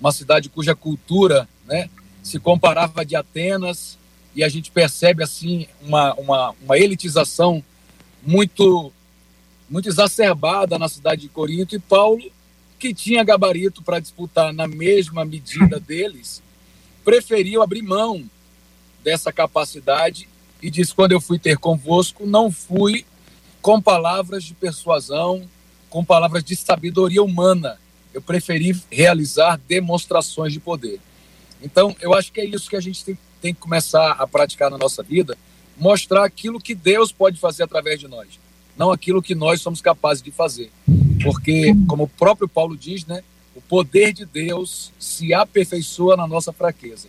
[0.00, 1.88] uma cidade cuja cultura né,
[2.22, 3.98] se comparava de Atenas,
[4.34, 7.64] e a gente percebe assim uma, uma, uma elitização
[8.22, 8.92] muito,
[9.68, 12.22] muito exacerbada na cidade de Corinto, e Paulo,
[12.78, 16.42] que tinha gabarito para disputar na mesma medida deles,
[17.04, 18.28] preferiu abrir mão
[19.02, 20.28] dessa capacidade
[20.60, 23.06] e disse: quando eu fui ter convosco, não fui
[23.62, 25.48] com palavras de persuasão,
[25.96, 27.78] com palavras de sabedoria humana.
[28.12, 31.00] Eu preferi realizar demonstrações de poder.
[31.62, 34.70] Então, eu acho que é isso que a gente tem, tem que começar a praticar
[34.70, 35.38] na nossa vida,
[35.74, 38.28] mostrar aquilo que Deus pode fazer através de nós,
[38.76, 40.70] não aquilo que nós somos capazes de fazer.
[41.22, 43.22] Porque, como o próprio Paulo diz, né,
[43.54, 47.08] o poder de Deus se aperfeiçoa na nossa fraqueza.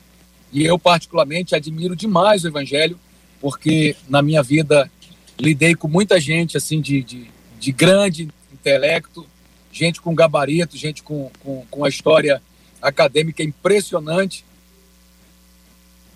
[0.53, 2.97] E eu, particularmente, admiro demais o Evangelho,
[3.41, 4.89] porque na minha vida
[5.37, 9.25] lidei com muita gente assim de, de, de grande intelecto,
[9.71, 12.41] gente com gabarito, gente com, com, com a história
[12.81, 14.43] acadêmica impressionante,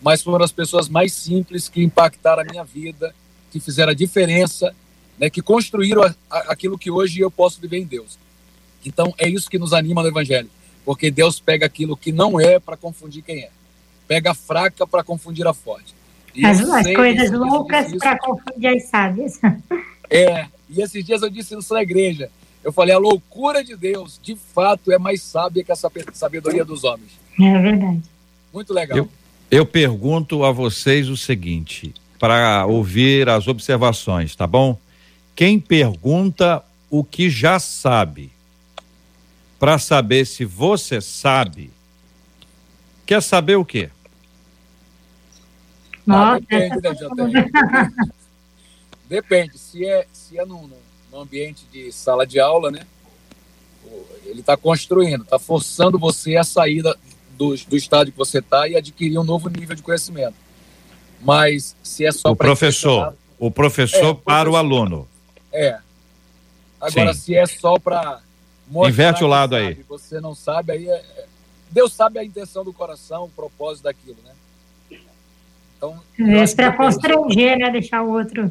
[0.02, 3.14] mas foram as pessoas mais simples que impactaram a minha vida,
[3.52, 4.76] que fizeram a diferença,
[5.18, 8.18] né, que construíram a, a, aquilo que hoje eu posso viver em Deus.
[8.84, 10.50] Então é isso que nos anima no Evangelho,
[10.84, 13.50] porque Deus pega aquilo que não é para confundir quem é,
[14.08, 15.94] pega a fraca para confundir a forte.
[16.34, 19.40] E as, as coisas loucas para confundir as sábias.
[20.10, 22.30] É, e esses dias eu disse isso na igreja.
[22.64, 26.84] Eu falei, a loucura de Deus, de fato, é mais sábia que a sabedoria dos
[26.84, 27.12] homens.
[27.40, 28.02] É verdade.
[28.54, 28.98] Muito legal.
[28.98, 29.10] Eu,
[29.50, 34.78] eu pergunto a vocês o seguinte, para ouvir as observações, tá bom?
[35.36, 38.32] Quem pergunta o que já sabe,
[39.60, 41.72] para saber se você sabe,
[43.06, 43.90] quer saber o quê?
[46.06, 47.92] Nossa, ah, depende, né,
[49.12, 49.58] Depende.
[49.58, 50.70] Se é, se é num,
[51.12, 52.88] num ambiente de sala de aula, né?
[54.24, 56.96] Ele está construindo, está forçando você a sair da,
[57.32, 60.36] do, do estádio que você está e adquirir um novo nível de conhecimento.
[61.20, 65.06] Mas se é só o professor, o professor é, para o, aluno.
[65.52, 65.78] É.
[66.80, 67.20] Agora, Sim.
[67.20, 68.22] se é só para
[68.88, 69.86] inverte o lado sabe, aí.
[69.90, 70.88] Você não sabe aí.
[70.88, 71.26] É, é,
[71.70, 75.02] Deus sabe a intenção do coração, o propósito daquilo, né?
[75.76, 76.00] Então.
[76.18, 77.70] É, para constranger, né?
[77.72, 78.50] Deixar o outro.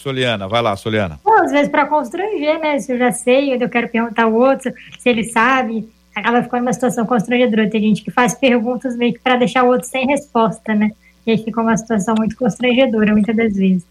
[0.00, 1.20] Soliana, vai lá, Soliana.
[1.22, 2.78] Bom, às vezes para constranger, né?
[2.78, 6.72] Se eu já sei, eu quero perguntar ao outro, se ele sabe acaba ficando uma
[6.72, 7.68] situação constrangedora.
[7.68, 10.90] Tem gente que faz perguntas meio que para deixar o outro sem resposta, né?
[11.26, 13.84] E aí fica uma situação muito constrangedora, muitas das vezes.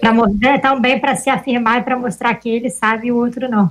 [0.00, 3.48] Pra, né, também para se afirmar e para mostrar que ele sabe e o outro
[3.48, 3.70] não.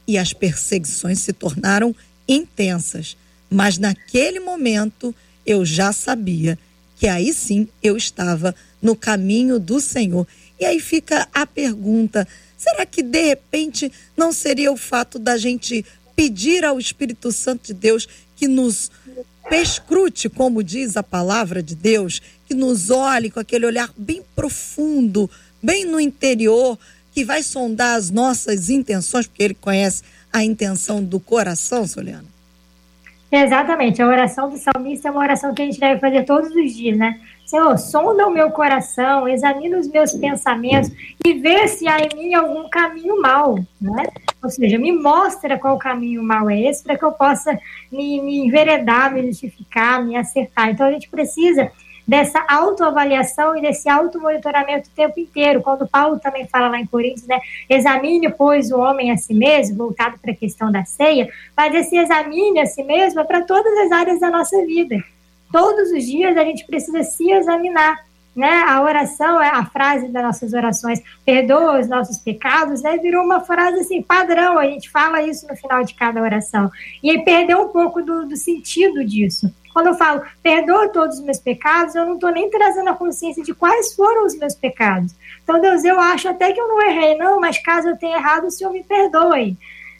[0.06, 1.94] e as perseguições se tornaram
[2.28, 3.16] intensas.
[3.50, 5.14] Mas naquele momento
[5.46, 6.58] eu já sabia
[6.96, 10.26] que aí sim eu estava no caminho do Senhor.
[10.58, 15.84] E aí fica a pergunta: será que de repente não seria o fato da gente
[16.16, 18.90] pedir ao Espírito Santo de Deus que nos
[19.48, 25.30] pescrute, como diz a palavra de Deus, que nos olhe com aquele olhar bem profundo,
[25.62, 26.78] bem no interior,
[27.12, 32.34] que vai sondar as nossas intenções, porque ele conhece a intenção do coração, Soliana?
[33.30, 36.74] Exatamente, a oração do salmista é uma oração que a gente deve fazer todos os
[36.74, 37.20] dias, né?
[37.44, 40.90] Senhor, sonda o meu coração, examina os meus pensamentos
[41.24, 44.04] e vê se há em mim algum caminho mal, né?
[44.44, 47.58] Ou seja, me mostra qual caminho mal é esse para que eu possa
[47.90, 50.70] me, me enveredar, me justificar, me acertar.
[50.70, 51.70] Então a gente precisa
[52.06, 55.62] dessa autoavaliação e desse automonitoramento o tempo inteiro.
[55.62, 57.40] Quando Paulo também fala lá em Coríntios, né?
[57.68, 61.96] Examine, pois, o homem a si mesmo, voltado para a questão da ceia, mas esse
[61.96, 65.02] examine a si mesmo é para todas as áreas da nossa vida.
[65.50, 68.04] Todos os dias a gente precisa se examinar.
[68.34, 68.64] Né?
[68.66, 72.96] A oração é a frase das nossas orações, perdoa os nossos pecados, né?
[72.98, 74.58] Virou uma frase assim padrão.
[74.58, 76.68] A gente fala isso no final de cada oração
[77.00, 79.52] e aí perdeu um pouco do, do sentido disso.
[79.74, 83.42] Quando eu falo, perdoa todos os meus pecados, eu não estou nem trazendo a consciência
[83.42, 85.12] de quais foram os meus pecados.
[85.42, 88.46] Então, Deus, eu acho até que eu não errei, não, mas caso eu tenha errado,
[88.46, 89.56] o Senhor me perdoe.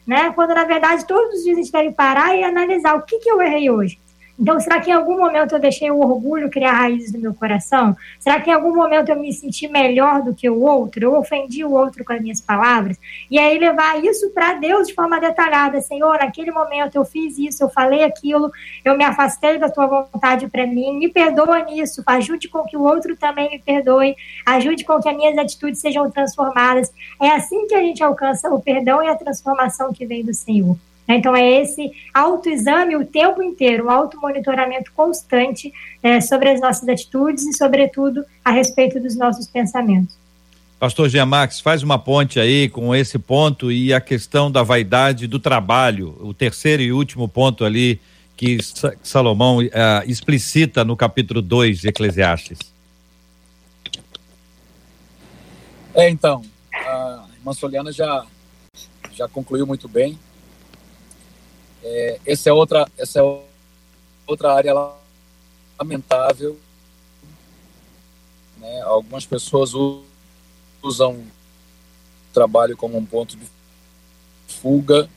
[0.07, 0.31] Né?
[0.31, 3.29] Quando, na verdade, todos os dias a gente deve parar e analisar o que, que
[3.29, 3.99] eu errei hoje.
[4.37, 7.95] Então, será que em algum momento eu deixei o orgulho criar raízes no meu coração?
[8.19, 11.05] Será que em algum momento eu me senti melhor do que o outro?
[11.05, 12.97] Eu ofendi o outro com as minhas palavras?
[13.31, 15.79] E aí levar isso para Deus de forma detalhada.
[15.79, 18.51] Senhor, naquele momento eu fiz isso, eu falei aquilo,
[18.83, 22.81] eu me afastei da tua vontade para mim, me perdoa nisso, ajude com que o
[22.81, 26.91] outro também me perdoe, ajude com que as minhas atitudes sejam transformadas.
[27.21, 30.75] É assim que a gente alcança o perdão e a transformação que vem do Senhor.
[31.07, 31.17] Né?
[31.17, 37.45] Então, é esse autoexame o tempo inteiro, um automonitoramento constante é, sobre as nossas atitudes
[37.45, 40.15] e, sobretudo, a respeito dos nossos pensamentos.
[40.79, 45.39] Pastor Giamax, faz uma ponte aí com esse ponto e a questão da vaidade do
[45.39, 47.99] trabalho, o terceiro e último ponto ali
[48.35, 48.57] que
[49.01, 49.69] Salomão uh,
[50.05, 52.59] explicita no capítulo 2 de Eclesiastes.
[55.93, 58.25] É, então, a irmã Soliana já,
[59.13, 60.19] já concluiu muito bem.
[61.87, 63.39] É, essa, é outra, essa é
[64.25, 64.73] outra área
[65.79, 66.59] lamentável.
[68.57, 68.81] Né?
[68.81, 69.71] Algumas pessoas
[70.81, 73.45] usam o trabalho como um ponto de
[74.47, 75.07] fuga.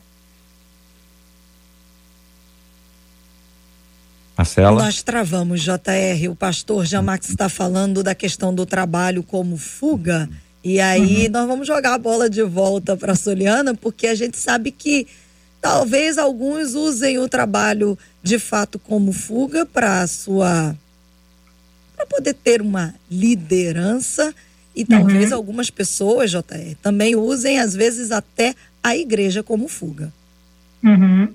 [4.36, 4.82] Marcela.
[4.82, 6.28] Nós travamos, JR.
[6.30, 10.28] O pastor Jamax está falando da questão do trabalho como fuga.
[10.62, 11.32] E aí uhum.
[11.32, 15.08] nós vamos jogar a bola de volta para a Soliana, porque a gente sabe que
[15.60, 20.76] talvez alguns usem o trabalho de fato como fuga para sua
[21.96, 24.32] para poder ter uma liderança
[24.74, 25.36] e talvez uhum.
[25.36, 30.12] algumas pessoas, JR, também usem às vezes até a igreja como fuga.
[30.84, 31.28] Uhum.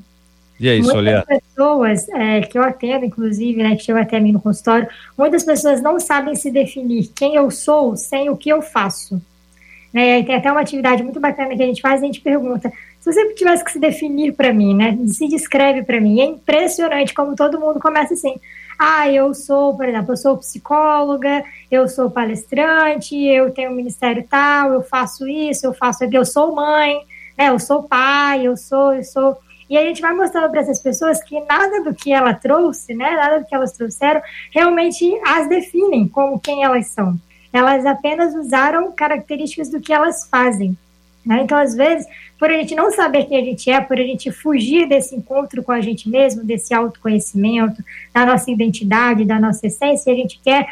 [0.60, 4.32] E aí, muitas Muitas pessoas é, que eu atendo, inclusive, né, que chegam até mim
[4.32, 8.62] no consultório, muitas pessoas não sabem se definir quem eu sou sem o que eu
[8.62, 9.22] faço.
[9.92, 12.72] Né, tem até uma atividade muito bacana que a gente faz, a gente pergunta,
[13.04, 17.14] se você tivesse que se definir para mim, né, se descreve para mim, é impressionante
[17.14, 18.40] como todo mundo começa assim,
[18.80, 24.26] ah, eu sou, por exemplo, eu sou psicóloga, eu sou palestrante, eu tenho um ministério
[24.30, 26.98] tal, eu faço isso, eu faço aquilo, eu sou mãe,
[27.38, 29.38] né, eu sou pai, eu sou, eu sou
[29.70, 33.12] e a gente vai mostrando para essas pessoas que nada do que ela trouxe, né,
[33.18, 37.20] nada do que elas trouxeram, realmente as definem como quem elas são.
[37.52, 40.78] Elas apenas usaram características do que elas fazem.
[41.26, 41.42] Né?
[41.44, 42.06] Então, às vezes,
[42.38, 45.64] por a gente não saber quem a gente é, por a gente fugir desse encontro
[45.64, 47.84] com a gente mesmo, desse autoconhecimento,
[48.14, 50.68] da nossa identidade, da nossa essência, a gente quer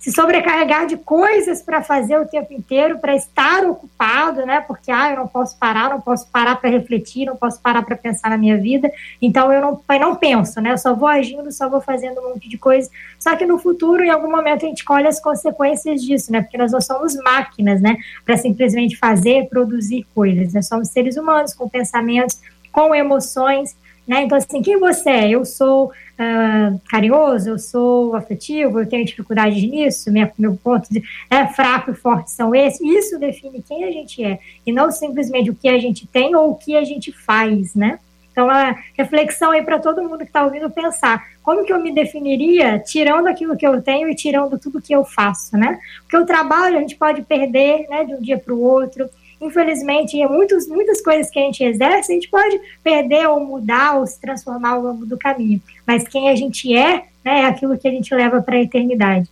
[0.00, 4.62] se sobrecarregar de coisas para fazer o tempo inteiro, para estar ocupado, né?
[4.62, 7.94] Porque ah, eu não posso parar, não posso parar para refletir, não posso parar para
[7.94, 8.90] pensar na minha vida.
[9.20, 10.72] Então eu não, eu não penso, né?
[10.72, 12.90] Eu só vou agindo, só vou fazendo um monte de coisas.
[13.18, 16.40] Só que no futuro, em algum momento, a gente colhe as consequências disso, né?
[16.40, 17.98] Porque nós não somos máquinas, né?
[18.24, 20.54] Para simplesmente fazer, produzir coisas.
[20.54, 22.40] Nós somos seres humanos com pensamentos,
[22.72, 23.76] com emoções.
[24.10, 24.24] Né?
[24.24, 25.30] Então, assim, quem você é?
[25.30, 31.00] Eu sou uh, carinhoso, eu sou afetivo, eu tenho dificuldades nisso, minha, meu ponto de
[31.30, 32.80] né, fraco e forte são esses.
[32.80, 36.50] Isso define quem a gente é, e não simplesmente o que a gente tem ou
[36.50, 38.00] o que a gente faz, né?
[38.32, 41.92] Então, a reflexão aí para todo mundo que está ouvindo pensar: como que eu me
[41.94, 45.78] definiria tirando aquilo que eu tenho e tirando tudo que eu faço, né?
[46.02, 49.08] Porque o trabalho a gente pode perder né, de um dia para o outro,
[49.40, 54.06] infelizmente, muitos, muitas coisas que a gente exerce, a gente pode perder ou mudar ou
[54.06, 55.60] se transformar ao longo do caminho.
[55.86, 59.28] Mas quem a gente é, né, é aquilo que a gente leva para a eternidade.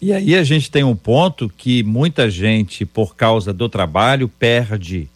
[0.00, 5.08] E aí a gente tem um ponto que muita gente, por causa do trabalho, perde.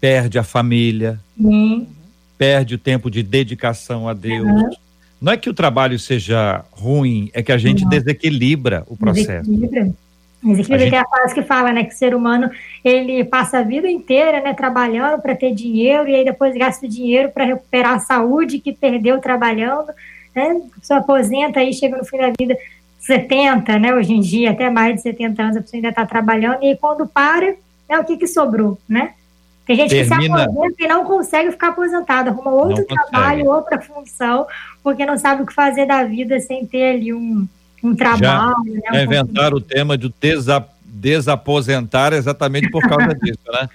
[0.00, 1.86] Perde a família, Sim.
[2.36, 4.46] perde o tempo de dedicação a Deus.
[4.46, 4.70] Uhum.
[5.18, 7.88] Não é que o trabalho seja ruim, é que a gente uhum.
[7.88, 9.50] desequilibra o processo.
[9.50, 9.94] Desequilibra.
[10.44, 10.94] Desequilíbrio gente...
[10.94, 12.50] é a frase que fala, né, que o ser humano
[12.84, 17.30] ele passa a vida inteira, né, trabalhando para ter dinheiro e aí depois gasta dinheiro
[17.30, 19.88] para recuperar a saúde que perdeu trabalhando,
[20.34, 20.60] né?
[20.76, 22.56] A pessoa aposenta aí chega no fim da vida
[22.98, 26.62] 70, né, hoje em dia, até mais de 70 anos a pessoa ainda está trabalhando
[26.62, 27.54] e aí, quando para,
[27.88, 29.14] né, o que que sobrou, né?
[29.66, 30.16] Tem gente Termina...
[30.18, 34.46] que se aposenta e não consegue ficar aposentado, arruma outro trabalho, outra função,
[34.82, 37.48] porque não sabe o que fazer da vida sem ter ali um
[37.84, 38.54] um trabalho.
[38.86, 43.68] Já né, um inventaram o tema de desa, desaposentar exatamente por causa disso, né?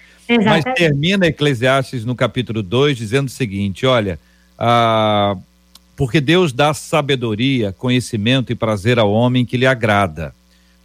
[0.44, 4.20] Mas termina Eclesiastes no capítulo 2 dizendo o seguinte: olha,
[4.58, 5.36] ah,
[5.96, 10.34] porque Deus dá sabedoria, conhecimento e prazer ao homem que lhe agrada,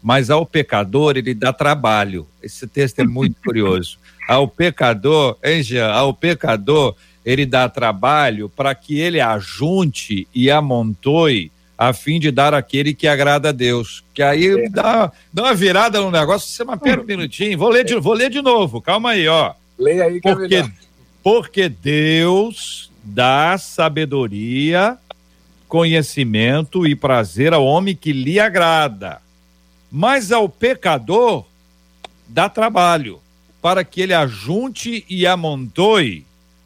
[0.03, 2.27] mas ao pecador ele dá trabalho.
[2.43, 3.99] Esse texto é muito curioso.
[4.29, 5.91] Ao pecador, hein, Jean?
[5.91, 12.55] Ao pecador ele dá trabalho para que ele ajunte e amontoe a fim de dar
[12.55, 14.05] aquele que agrada a Deus.
[14.15, 14.69] Que aí é.
[14.69, 18.15] dá, dá uma virada no negócio, você mas pera um minutinho, vou ler de, vou
[18.15, 19.55] ler de novo, calma aí, ó.
[19.79, 20.71] Leia aí, que é porque, é
[21.23, 24.97] porque Deus dá sabedoria,
[25.69, 29.21] conhecimento e prazer ao homem que lhe agrada,
[29.91, 31.45] mas ao pecador
[32.29, 33.21] dá trabalho,
[33.61, 36.25] para que ele ajunte e amontoe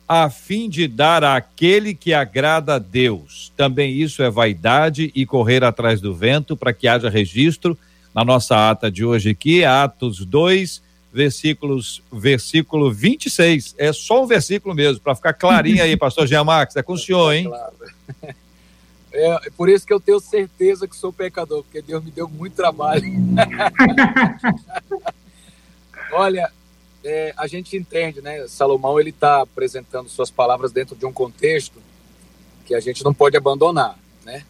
[0.08, 3.52] a fim de dar àquele que agrada a Deus.
[3.54, 7.76] Também isso é vaidade e correr atrás do vento para que haja registro
[8.14, 10.82] na nossa ata de hoje aqui, Atos 2,
[11.12, 13.74] versículos, versículo 26.
[13.76, 16.98] É só um versículo mesmo, para ficar clarinho aí, pastor Jean Marques, é com o
[16.98, 17.52] senhor, hein?
[19.10, 22.54] É por isso que eu tenho certeza que sou pecador, porque Deus me deu muito
[22.54, 23.04] trabalho.
[26.12, 26.52] Olha,
[27.04, 28.46] é, a gente entende, né?
[28.48, 31.80] Salomão ele está apresentando suas palavras dentro de um contexto
[32.66, 34.44] que a gente não pode abandonar, né?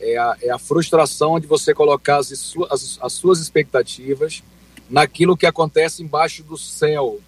[0.00, 2.32] É a, é a frustração de você colocar as,
[2.70, 4.42] as, as suas expectativas
[4.88, 7.20] naquilo que acontece embaixo do céu,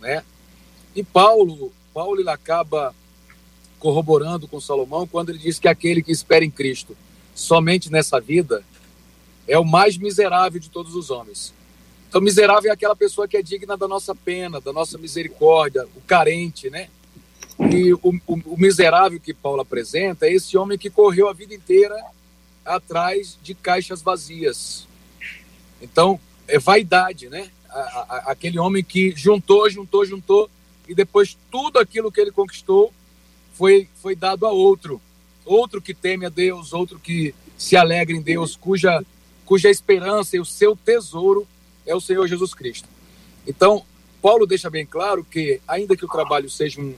[0.00, 0.24] né?
[0.94, 2.94] E Paulo, Paulo ele acaba
[3.78, 6.96] corroborando com Salomão quando ele diz que aquele que espera em Cristo
[7.34, 8.64] somente nessa vida
[9.46, 11.52] é o mais miserável de todos os homens.
[12.14, 16.00] Então, miserável é aquela pessoa que é digna da nossa pena, da nossa misericórdia, o
[16.02, 16.88] carente, né?
[17.58, 21.52] E o, o, o miserável que Paulo apresenta é esse homem que correu a vida
[21.52, 21.96] inteira
[22.64, 24.86] atrás de caixas vazias.
[25.82, 27.50] Então, é vaidade, né?
[27.68, 30.48] A, a, aquele homem que juntou, juntou, juntou,
[30.86, 32.92] e depois tudo aquilo que ele conquistou
[33.54, 35.02] foi, foi dado a outro.
[35.44, 39.04] Outro que teme a Deus, outro que se alegra em Deus, cuja,
[39.44, 41.44] cuja esperança e o seu tesouro
[41.86, 42.88] é o Senhor Jesus Cristo.
[43.46, 43.84] Então,
[44.22, 46.94] Paulo deixa bem claro que, ainda que o trabalho seja um,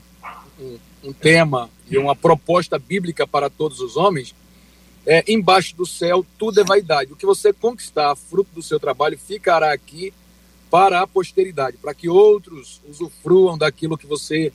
[0.59, 4.33] um, um tema e uma proposta bíblica para todos os homens,
[5.05, 7.13] é, embaixo do céu tudo é vaidade.
[7.13, 10.13] O que você conquistar, fruto do seu trabalho, ficará aqui
[10.69, 14.51] para a posteridade, para que outros usufruam daquilo que você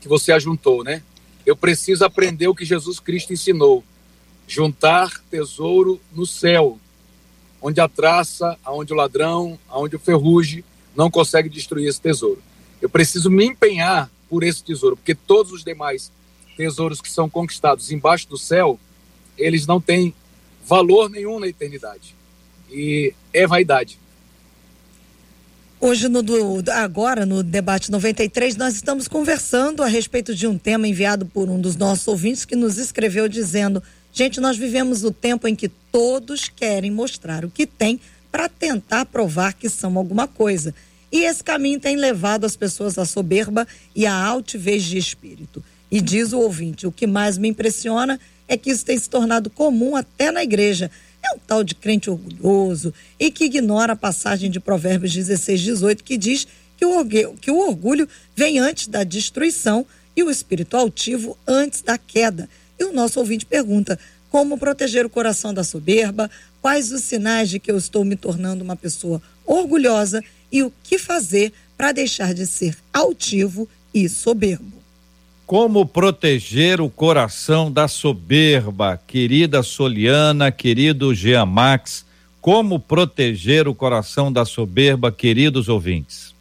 [0.00, 1.02] que você ajuntou, né?
[1.44, 3.84] Eu preciso aprender o que Jesus Cristo ensinou:
[4.46, 6.78] juntar tesouro no céu,
[7.60, 10.64] onde a traça, aonde o ladrão, aonde o ferrugem
[10.96, 12.42] não consegue destruir esse tesouro.
[12.80, 16.10] Eu preciso me empenhar por esse tesouro, porque todos os demais
[16.56, 18.78] tesouros que são conquistados embaixo do céu,
[19.36, 20.14] eles não têm
[20.64, 22.14] valor nenhum na eternidade.
[22.70, 23.98] E é vaidade.
[25.80, 26.20] Hoje, no,
[26.74, 31.58] agora, no debate 93, nós estamos conversando a respeito de um tema enviado por um
[31.58, 33.82] dos nossos ouvintes que nos escreveu dizendo:
[34.12, 38.00] Gente, nós vivemos o tempo em que todos querem mostrar o que têm
[38.30, 40.74] para tentar provar que são alguma coisa.
[41.12, 45.62] E esse caminho tem levado as pessoas à soberba e à altivez de espírito.
[45.90, 49.50] E diz o ouvinte: o que mais me impressiona é que isso tem se tornado
[49.50, 50.90] comum até na igreja.
[51.22, 56.04] É um tal de crente orgulhoso e que ignora a passagem de Provérbios 16, 18,
[56.04, 56.46] que diz
[56.76, 59.86] que o, orgulho, que o orgulho vem antes da destruição
[60.16, 62.48] e o espírito altivo antes da queda.
[62.80, 63.98] E o nosso ouvinte pergunta:
[64.30, 66.30] como proteger o coração da soberba?
[66.62, 70.24] Quais os sinais de que eu estou me tornando uma pessoa orgulhosa?
[70.50, 74.80] E o que fazer para deixar de ser altivo e soberbo?
[75.46, 82.06] Como proteger o coração da soberba, querida Soliana, querido Jean Max?
[82.40, 86.34] Como proteger o coração da soberba, queridos ouvintes?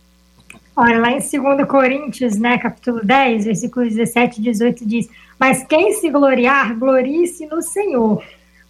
[0.82, 5.91] Olha, lá em 2 Coríntios, né, capítulo 10, versículos 17 e 18 diz: Mas quem
[5.91, 8.23] se gloriar, glorie-se no Senhor,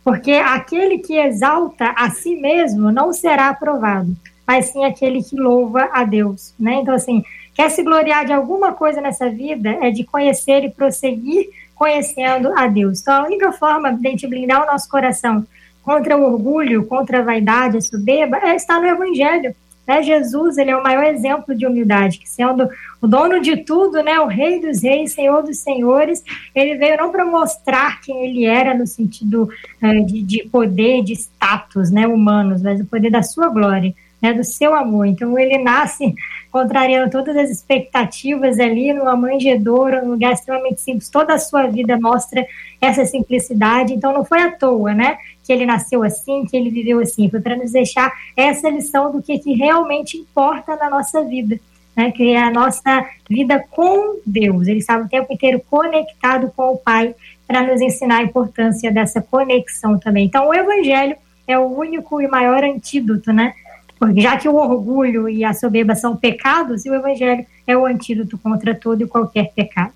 [0.03, 4.11] porque aquele que exalta a si mesmo não será aprovado,
[4.47, 6.79] mas sim aquele que louva a Deus, né?
[6.81, 11.47] Então, assim, quer se gloriar de alguma coisa nessa vida é de conhecer e prosseguir
[11.75, 13.01] conhecendo a Deus.
[13.01, 15.45] Então, a única forma de a gente blindar o nosso coração
[15.83, 19.53] contra o orgulho, contra a vaidade, a soberba, é estar no Evangelho
[19.89, 20.03] né?
[20.03, 22.69] Jesus, ele é o maior exemplo de humildade, que sendo
[23.01, 26.23] o dono de tudo, né, o rei dos reis, senhor dos senhores,
[26.53, 29.49] ele veio não para mostrar quem ele era no sentido
[29.81, 34.31] uh, de, de, poder, de status, né, humanos, mas o poder da sua glória, né,
[34.31, 35.07] do seu amor.
[35.07, 36.13] Então ele nasce
[36.53, 41.09] contrariando todas as expectativas ali numa manjedoura, num lugar extremamente simples.
[41.09, 42.45] Toda a sua vida mostra
[42.79, 43.93] essa simplicidade.
[43.93, 45.17] Então não foi à toa, né?
[45.49, 47.27] Que ele nasceu assim, que ele viveu assim.
[47.27, 51.59] Foi para nos deixar essa lição do que, que realmente importa na nossa vida.
[51.95, 54.67] Né, que é a nossa vida com Deus.
[54.67, 57.15] Ele estava o tempo inteiro conectado com o Pai
[57.47, 60.25] para nos ensinar a importância dessa conexão também.
[60.25, 63.53] Então, o Evangelho é o único e maior antídoto, né,
[63.99, 67.85] porque já que o orgulho e a soberba são pecados, e o evangelho é o
[67.85, 69.91] antídoto contra todo e qualquer pecado.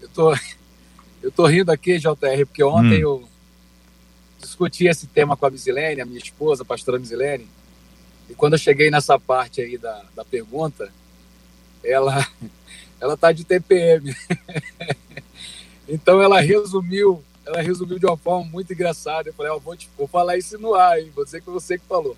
[0.00, 0.34] Eu tô,
[1.20, 3.20] eu tô rindo aqui, JR, porque ontem hum.
[3.20, 3.29] eu
[4.40, 7.48] discuti esse tema com a Misilene, a minha esposa, a pastora Misilene,
[8.28, 10.92] e quando eu cheguei nessa parte aí da, da pergunta,
[11.82, 12.26] ela,
[13.00, 14.14] ela tá de TPM.
[15.88, 19.28] então ela resumiu ela resumiu de uma forma muito engraçada.
[19.28, 21.10] Eu falei, oh, vou, te, vou falar isso no ar, hein?
[21.14, 22.16] Vou dizer que você que falou.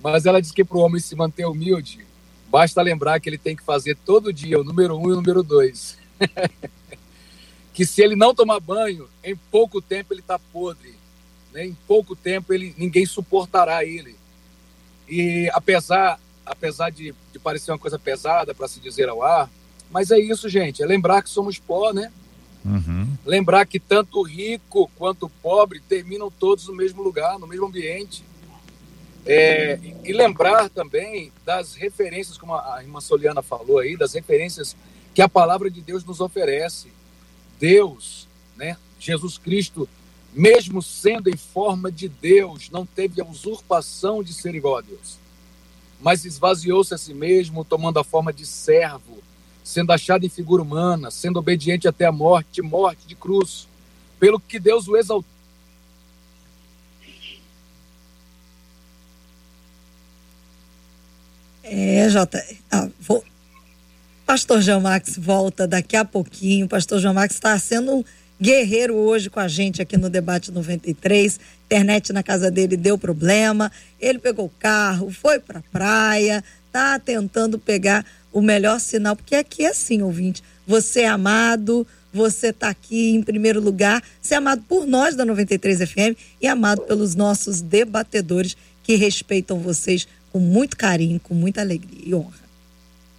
[0.00, 2.06] Mas ela disse que para o homem se manter humilde,
[2.48, 5.42] basta lembrar que ele tem que fazer todo dia o número um e o número
[5.42, 5.98] dois.
[7.76, 10.94] que se ele não tomar banho, em pouco tempo ele está podre.
[11.52, 11.66] Né?
[11.66, 14.16] Em pouco tempo ele, ninguém suportará ele.
[15.06, 19.50] E apesar, apesar de, de parecer uma coisa pesada para se dizer ao ar,
[19.90, 20.82] mas é isso, gente.
[20.82, 22.10] É lembrar que somos pó, né?
[22.64, 23.14] Uhum.
[23.26, 27.66] Lembrar que tanto o rico quanto o pobre terminam todos no mesmo lugar, no mesmo
[27.66, 28.24] ambiente.
[29.26, 34.74] É, e lembrar também das referências, como a irmã Soliana falou aí, das referências
[35.12, 36.95] que a palavra de Deus nos oferece.
[37.58, 38.26] Deus,
[38.56, 39.88] né, Jesus Cristo,
[40.32, 45.16] mesmo sendo em forma de Deus, não teve a usurpação de ser igual a Deus,
[46.00, 49.22] mas esvaziou-se a si mesmo, tomando a forma de servo,
[49.64, 53.66] sendo achado em figura humana, sendo obediente até a morte, morte de cruz,
[54.20, 55.36] pelo que Deus o exaltou
[61.68, 62.44] É, Jota.
[62.70, 63.24] Ah, vou...
[64.26, 66.66] Pastor João Max volta daqui a pouquinho.
[66.66, 68.04] Pastor João Max está sendo um
[68.42, 71.38] guerreiro hoje com a gente aqui no Debate 93.
[71.66, 73.70] Internet na casa dele deu problema.
[74.00, 79.36] Ele pegou o carro, foi para a praia, tá tentando pegar o melhor sinal, porque
[79.36, 80.42] aqui é assim, ouvinte.
[80.66, 85.24] Você é amado, você está aqui em primeiro lugar, ser é amado por nós da
[85.24, 91.60] 93 FM e amado pelos nossos debatedores que respeitam vocês com muito carinho, com muita
[91.60, 92.45] alegria e honra.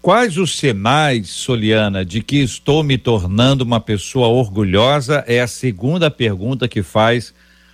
[0.02, 5.24] Quais os sinais, Soliana, de que estou me tornando uma pessoa orgulhosa?
[5.28, 7.34] É a segunda pergunta que faz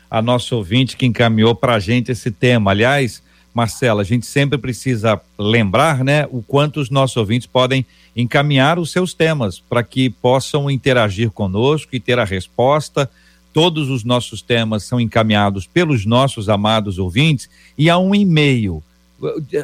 [0.10, 2.72] a nossa ouvinte que encaminhou para a gente esse tema.
[2.72, 3.22] Aliás,
[3.54, 8.92] Marcela, a gente sempre precisa lembrar, né, o quanto os nossos ouvintes podem encaminhar os
[8.92, 13.10] seus temas para que possam interagir conosco e ter a resposta.
[13.52, 17.48] Todos os nossos temas são encaminhados pelos nossos amados ouvintes
[17.78, 18.82] e há um e-mail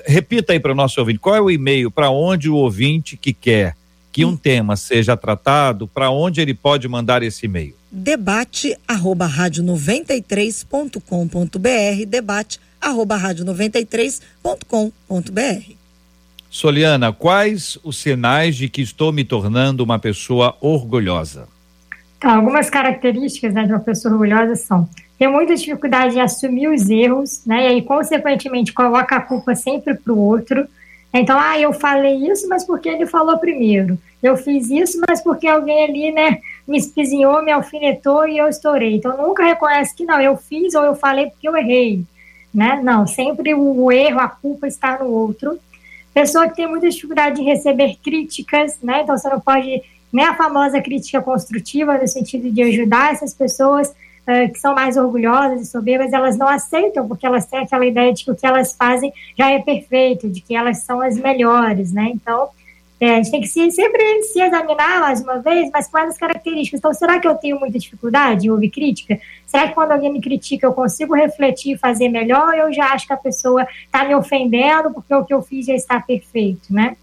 [0.05, 3.34] repita aí para o nosso ouvinte, qual é o e-mail para onde o ouvinte que
[3.34, 3.76] quer
[4.12, 7.76] que um tema seja tratado, para onde ele pode mandar esse e-mail?
[7.91, 15.74] Debate arroba rádio 93.com.br, debate arroba rádio 93.com.br.
[16.49, 21.47] Soliana, quais os sinais de que estou me tornando uma pessoa orgulhosa?
[22.18, 24.89] Então, algumas características né, de uma pessoa orgulhosa são
[25.20, 27.65] tem muita dificuldade em assumir os erros, né?
[27.65, 30.65] E aí, consequentemente, coloca a culpa sempre para o outro.
[31.13, 33.97] Então, ah, eu falei isso, mas porque ele falou primeiro.
[34.24, 38.95] Eu fiz isso, mas porque alguém ali, né, me espizinhou, me alfinetou e eu estourei.
[38.95, 42.01] Então, nunca reconhece que não, eu fiz ou eu falei porque eu errei,
[42.53, 42.80] né?
[42.82, 45.59] Não, sempre o, erro, a culpa está no outro.
[46.13, 49.01] Pessoa que tem muita dificuldade de receber críticas, né?
[49.01, 49.82] Então, você não pode,
[50.13, 53.93] nem a famosa crítica construtiva, no sentido de ajudar essas pessoas,
[54.26, 58.24] que são mais orgulhosas e soberbas, elas não aceitam, porque elas têm aquela ideia de
[58.24, 62.11] que o que elas fazem já é perfeito, de que elas são as melhores, né?
[62.13, 62.49] Então,
[62.99, 66.17] é, a gente tem que se, sempre se examinar mais uma vez, mas quais as
[66.17, 66.80] características.
[66.80, 69.17] Então, será que eu tenho muita dificuldade em ouvir crítica?
[69.47, 72.53] Será que quando alguém me critica eu consigo refletir e fazer melhor?
[72.55, 75.74] Eu já acho que a pessoa está me ofendendo porque o que eu fiz já
[75.74, 76.97] está perfeito, né?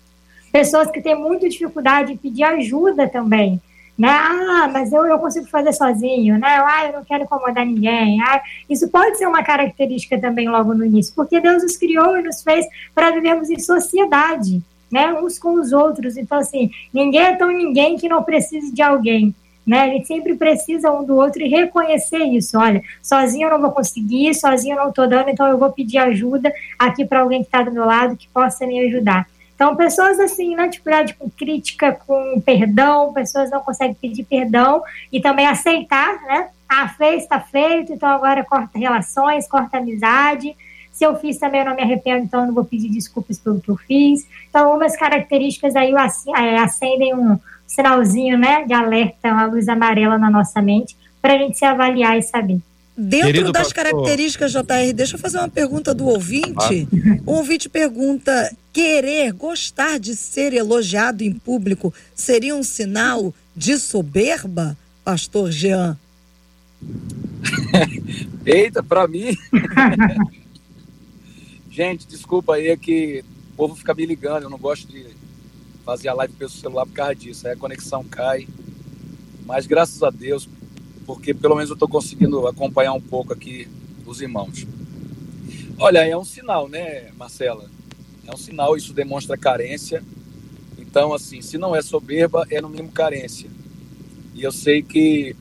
[0.52, 3.60] Pessoas que têm muita dificuldade em pedir ajuda também
[3.98, 4.10] né?
[4.10, 6.62] Ah, mas eu, eu consigo fazer sozinho, né?
[6.64, 8.20] Ah, eu não quero incomodar ninguém.
[8.20, 12.22] Ah, isso pode ser uma característica também logo no início, porque Deus nos criou e
[12.22, 15.12] nos fez para vivermos em sociedade, né?
[15.14, 16.16] Uns com os outros.
[16.16, 19.34] Então, assim, ninguém é tão ninguém que não precise de alguém.
[19.66, 19.80] Né?
[19.80, 22.56] A gente sempre precisa um do outro e reconhecer isso.
[22.56, 25.98] Olha, sozinho eu não vou conseguir, sozinho eu não estou dando, então eu vou pedir
[25.98, 29.26] ajuda aqui para alguém que está do meu lado que possa me ajudar.
[29.56, 35.18] Então, pessoas assim, na dificuldade com crítica, com perdão, pessoas não conseguem pedir perdão e
[35.18, 36.48] também aceitar, né?
[36.68, 40.54] Ah, fez, está feito, então agora corta relações, corta amizade.
[40.92, 43.58] Se eu fiz também, eu não me arrependo, então eu não vou pedir desculpas pelo
[43.58, 44.26] que eu fiz.
[44.50, 50.30] Então, algumas características aí é, acendem um sinalzinho, né, de alerta, uma luz amarela na
[50.30, 52.60] nossa mente, para a gente se avaliar e saber.
[52.96, 53.84] Dentro Querido das pastor.
[53.84, 56.88] características, JR, deixa eu fazer uma pergunta do ouvinte.
[56.90, 57.18] Ah.
[57.26, 64.76] O ouvinte pergunta: querer, gostar de ser elogiado em público seria um sinal de soberba,
[65.02, 65.98] pastor Jean?
[68.44, 69.34] Eita, para mim.
[71.70, 75.06] Gente, desculpa aí, é que o povo fica me ligando, eu não gosto de
[75.82, 78.46] fazer a live pelo celular por causa disso, aí a conexão cai.
[79.46, 80.46] Mas graças a Deus,
[81.06, 83.66] porque pelo menos eu estou conseguindo acompanhar um pouco aqui
[84.04, 84.66] os irmãos.
[85.78, 87.74] Olha, é um sinal, né, Marcela?
[88.26, 90.02] É um sinal, isso demonstra carência.
[90.78, 93.48] Então, assim, se não é soberba, é no mínimo carência.
[94.34, 95.36] E eu sei que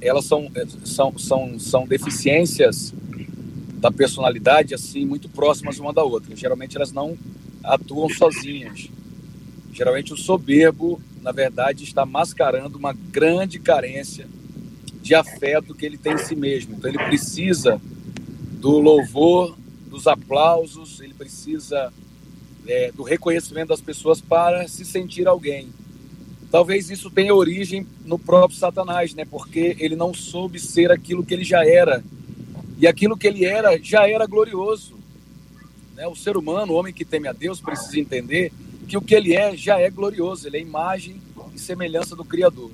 [0.00, 0.50] elas são,
[0.84, 2.92] são, são, são deficiências
[3.74, 6.34] da personalidade, assim, muito próximas uma da outra.
[6.34, 7.16] Geralmente elas não
[7.62, 8.88] atuam sozinhas.
[9.72, 14.26] Geralmente o soberbo, na verdade, está mascarando uma grande carência
[15.02, 16.76] de afeto que ele tem em si mesmo.
[16.76, 17.80] Então ele precisa
[18.58, 19.56] do louvor,
[19.86, 21.92] dos aplausos, ele precisa
[22.66, 25.68] é, do reconhecimento das pessoas para se sentir alguém.
[26.50, 29.24] Talvez isso tenha origem no próprio Satanás, né?
[29.24, 32.04] Porque ele não soube ser aquilo que ele já era.
[32.78, 34.96] E aquilo que ele era já era glorioso.
[35.96, 36.06] Né?
[36.06, 38.52] O ser humano, o homem que teme a Deus, precisa entender
[38.86, 41.20] que o que ele é já é glorioso, ele é imagem
[41.54, 42.70] e semelhança do Criador.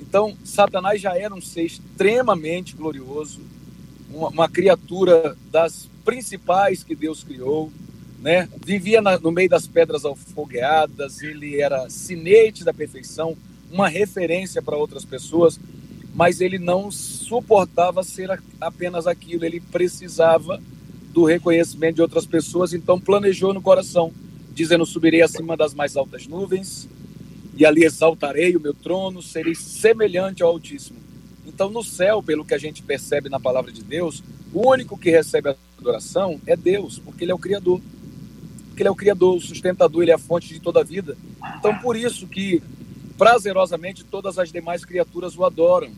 [0.00, 3.40] Então, Satanás já era um ser extremamente glorioso,
[4.10, 7.72] uma, uma criatura das principais que Deus criou,
[8.24, 8.48] né?
[8.64, 13.36] Vivia na, no meio das pedras alfogueadas, ele era sinete da perfeição,
[13.70, 15.60] uma referência para outras pessoas,
[16.14, 20.58] mas ele não suportava ser apenas aquilo, ele precisava
[21.12, 24.10] do reconhecimento de outras pessoas, então planejou no coração,
[24.54, 26.88] dizendo: Subirei acima das mais altas nuvens,
[27.54, 30.98] e ali exaltarei o meu trono, serei semelhante ao Altíssimo.
[31.46, 35.10] Então, no céu, pelo que a gente percebe na palavra de Deus, o único que
[35.10, 37.82] recebe a adoração é Deus, porque Ele é o Criador.
[38.74, 41.16] Porque Ele é o Criador, o sustentador, Ele é a fonte de toda a vida.
[41.56, 42.60] Então, por isso que,
[43.16, 45.92] prazerosamente, todas as demais criaturas o adoram.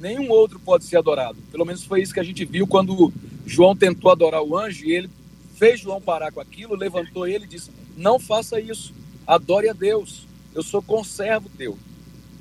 [0.00, 1.38] Nenhum outro pode ser adorado.
[1.50, 3.12] Pelo menos foi isso que a gente viu quando
[3.46, 5.08] João tentou adorar o anjo e ele
[5.54, 8.92] fez João parar com aquilo, levantou ele e disse: Não faça isso,
[9.26, 11.78] adore a Deus eu sou conservo teu.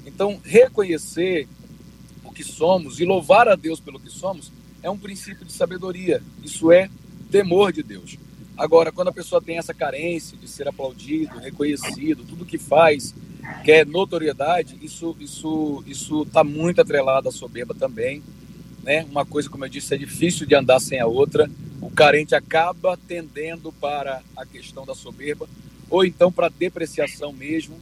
[0.05, 1.47] Então, reconhecer
[2.23, 6.23] o que somos e louvar a Deus pelo que somos é um princípio de sabedoria.
[6.41, 6.89] Isso é
[7.29, 8.17] temor de Deus.
[8.57, 13.13] Agora, quando a pessoa tem essa carência de ser aplaudido, reconhecido, tudo que faz
[13.63, 18.23] quer notoriedade, isso isso isso está muito atrelado à soberba também,
[18.83, 19.05] né?
[19.09, 21.49] Uma coisa, como eu disse, é difícil de andar sem a outra.
[21.81, 25.47] O carente acaba tendendo para a questão da soberba
[25.89, 27.79] ou então para depreciação mesmo,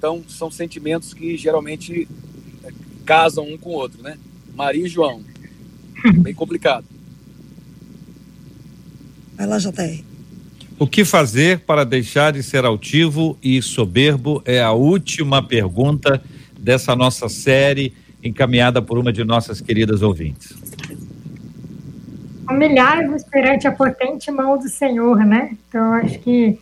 [0.00, 2.08] então, são sentimentos que geralmente
[2.64, 2.72] é,
[3.04, 4.18] casam um com o outro, né?
[4.54, 5.22] Maria e João.
[6.22, 6.86] Bem complicado.
[9.40, 10.04] Vai lá, JR.
[10.78, 16.22] O que fazer para deixar de ser altivo e soberbo é a última pergunta
[16.58, 20.54] dessa nossa série encaminhada por uma de nossas queridas ouvintes.
[22.50, 25.56] Humilhar-vos perante a potente mão do Senhor, né?
[25.66, 26.58] Então, acho que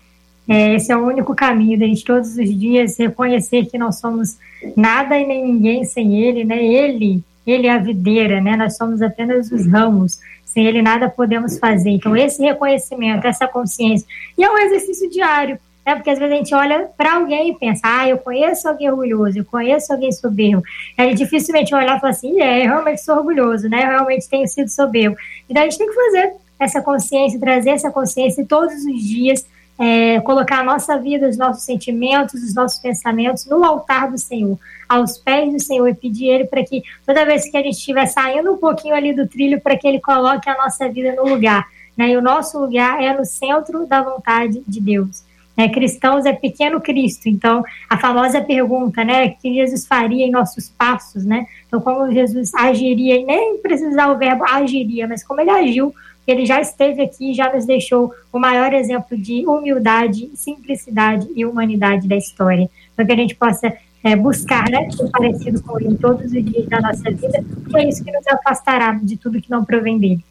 [0.48, 4.36] é, esse é o único caminho da gente todos os dias reconhecer que nós somos
[4.76, 6.64] nada e nem ninguém sem Ele, né?
[6.64, 8.56] Ele, Ele é a videira, né?
[8.56, 10.18] Nós somos apenas os ramos.
[10.44, 11.90] Sem Ele nada podemos fazer.
[11.90, 15.58] Então esse reconhecimento, essa consciência, e é um exercício diário.
[15.86, 15.94] né?
[15.94, 19.38] Porque às vezes a gente olha para alguém e pensa, ah, eu conheço alguém orgulhoso,
[19.38, 20.62] eu conheço alguém soberbo.
[20.96, 23.84] Aí dificilmente olhar e falar assim, é, eu realmente sou orgulhoso, né?
[23.84, 25.16] Eu realmente tenho sido soberbo.
[25.48, 29.46] Então a gente tem que fazer essa consciência, trazer essa consciência todos os dias
[29.78, 34.58] é, colocar a nossa vida, os nossos sentimentos, os nossos pensamentos no altar do Senhor,
[34.88, 38.06] aos pés do Senhor, e pedir Ele para que toda vez que a gente estiver
[38.06, 41.66] saindo um pouquinho ali do trilho, para que Ele coloque a nossa vida no lugar.
[41.96, 42.10] Né?
[42.10, 45.22] E o nosso lugar é no centro da vontade de Deus.
[45.56, 50.68] É, cristãos é pequeno Cristo, então a famosa pergunta, né, que Jesus faria em nossos
[50.68, 51.48] passos, né?
[51.66, 55.92] Então como Jesus agiria, e nem precisar o verbo agiria, mas como ele agiu
[56.30, 61.44] ele já esteve aqui e já nos deixou o maior exemplo de humildade, simplicidade e
[61.44, 62.68] humanidade da história.
[62.94, 66.66] Para que a gente possa é, buscar, né, ser parecido com ele todos os dias
[66.66, 70.24] da nossa vida, que é isso que nos afastará de tudo que não provém dele.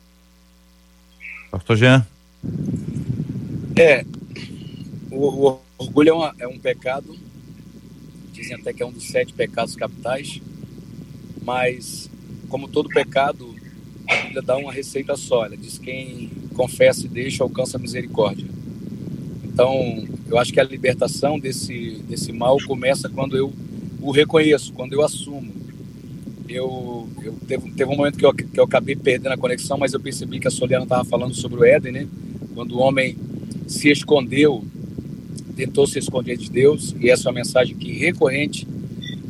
[1.51, 2.05] Pastor Jean.
[3.75, 4.05] É,
[5.11, 7.15] o, o orgulho é, uma, é um pecado,
[8.31, 10.41] dizem até que é um dos sete pecados capitais,
[11.43, 12.09] mas
[12.49, 13.56] como todo pecado,
[14.07, 15.45] a Bíblia dá uma receita só.
[15.45, 18.47] Ela diz: quem confessa e deixa alcança a misericórdia.
[19.43, 23.53] Então, eu acho que a libertação desse, desse mal começa quando eu
[24.01, 25.51] o reconheço, quando eu assumo.
[26.47, 29.93] Eu, eu teve, teve um momento que eu, que eu acabei perdendo a conexão, mas
[29.93, 32.07] eu percebi que a Soliana estava falando sobre o Éden, né?
[32.55, 33.17] Quando o homem
[33.67, 34.63] se escondeu,
[35.57, 38.65] tentou se esconder de Deus, e essa é uma mensagem que recorrente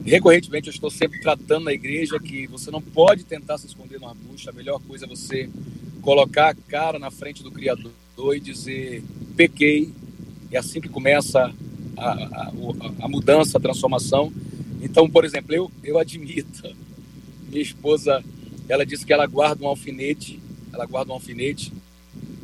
[0.10, 4.14] recorrentemente eu estou sempre tratando na igreja que você não pode tentar se esconder numa
[4.14, 4.50] bucha.
[4.50, 5.50] A melhor coisa é você
[6.02, 7.92] colocar a cara na frente do Criador
[8.36, 9.04] e dizer:
[9.36, 9.92] pequei.
[10.50, 11.54] É assim que começa
[11.98, 12.52] a, a,
[13.02, 14.32] a mudança, a transformação.
[14.82, 16.74] Então, por exemplo, eu, eu admito,
[17.50, 18.24] minha esposa,
[18.70, 20.40] ela disse que ela guarda um alfinete,
[20.72, 21.74] ela guarda um alfinete,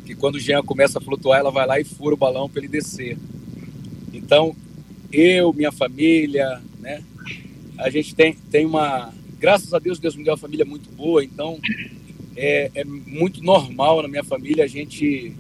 [0.06, 2.60] que quando o Jean começa a flutuar, ela vai lá e fura o balão para
[2.60, 3.18] ele descer.
[4.12, 4.56] Então,
[5.12, 6.62] eu, minha família,
[7.78, 9.14] a gente tem, tem uma.
[9.40, 11.60] Graças a Deus, Deus me deu uma família muito boa, então
[12.36, 15.34] é, é muito normal na minha família a gente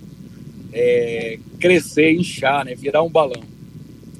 [0.73, 3.43] é, crescer, inchar, né, virar um balão.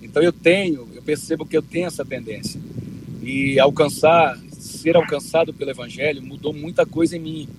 [0.01, 2.61] Então eu tenho, eu percebo que eu tenho essa tendência.
[3.21, 7.49] E alcançar, ser alcançado pelo Evangelho mudou muita coisa em mim,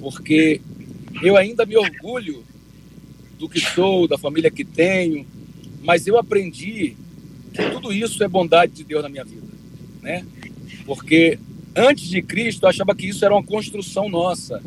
[0.00, 0.60] porque
[1.22, 2.44] eu ainda me orgulho
[3.38, 5.26] do que sou, da família que tenho,
[5.82, 6.94] mas eu aprendi
[7.54, 9.49] que tudo isso é bondade de Deus na minha vida
[10.02, 10.24] né?
[10.84, 11.38] Porque
[11.74, 14.62] antes de Cristo eu achava que isso era uma construção nossa.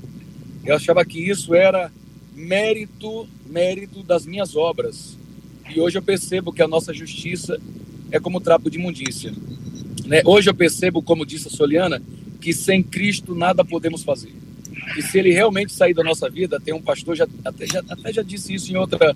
[0.65, 1.91] Eu achava que isso era
[2.33, 5.17] mérito, mérito das minhas obras.
[5.69, 7.59] E hoje eu percebo que a nossa justiça
[8.11, 9.33] é como trapo de imundícia.
[10.05, 10.21] Né?
[10.25, 12.01] Hoje eu percebo, como disse a Soliana,
[12.39, 14.33] que sem Cristo nada podemos fazer.
[14.97, 18.13] E se ele realmente sair da nossa vida, tem um pastor, já, até, já, até
[18.13, 19.15] já disse isso em, outra,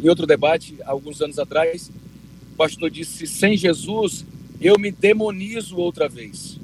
[0.00, 1.90] em outro debate, alguns anos atrás,
[2.52, 4.24] o pastor disse, sem Jesus,
[4.60, 6.58] eu me demonizo outra vez.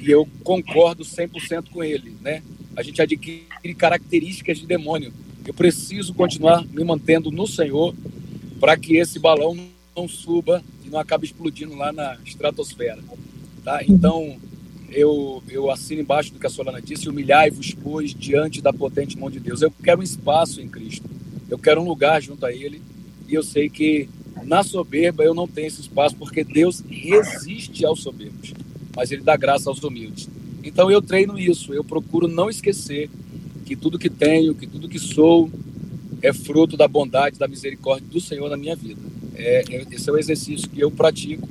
[0.00, 2.42] E eu concordo 100% com ele, né?
[2.76, 5.12] A gente adquire características de demônio.
[5.44, 7.94] Eu preciso continuar me mantendo no Senhor
[8.60, 9.56] para que esse balão
[9.96, 13.02] não suba e não acabe explodindo lá na estratosfera,
[13.64, 13.82] tá?
[13.86, 14.36] Então,
[14.90, 19.30] eu, eu assino embaixo do que a Solana disse, humilhai-vos, pois, diante da potente mão
[19.30, 19.62] de Deus.
[19.62, 21.08] Eu quero um espaço em Cristo,
[21.48, 22.82] eu quero um lugar junto a Ele,
[23.28, 24.08] e eu sei que
[24.44, 28.52] na soberba eu não tenho esse espaço, porque Deus resiste aos soberbos,
[28.94, 30.28] mas Ele dá graça aos humildes.
[30.62, 33.08] Então eu treino isso, eu procuro não esquecer
[33.64, 35.50] que tudo que tenho, que tudo que sou,
[36.22, 39.00] é fruto da bondade, da misericórdia do Senhor na minha vida.
[39.34, 41.48] É, é, esse é o exercício que eu pratico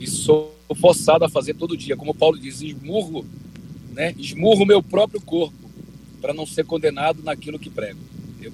[0.00, 1.96] e sou forçado a fazer todo dia.
[1.96, 3.24] Como Paulo diz, esmurro,
[3.92, 4.14] né?
[4.18, 5.54] esmurro o meu próprio corpo
[6.20, 7.98] para não ser condenado naquilo que prego.
[8.40, 8.52] Eu,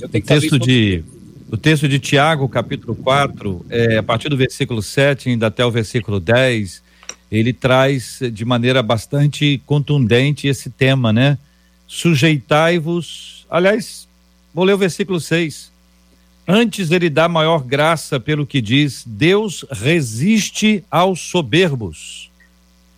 [0.00, 1.04] eu tenho que o texto fazer de
[1.50, 5.70] O texto de Tiago, capítulo 4, é, a partir do versículo 7 ainda até o
[5.70, 6.82] versículo 10,
[7.32, 11.38] ele traz de maneira bastante contundente esse tema, né?
[11.86, 13.46] Sujeitai-vos.
[13.48, 14.06] Aliás,
[14.52, 15.72] vou ler o versículo 6.
[16.46, 22.30] Antes ele dá maior graça pelo que diz: Deus resiste aos soberbos,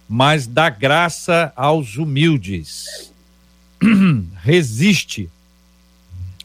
[0.08, 3.12] mas dá graça aos humildes.
[4.42, 5.30] resiste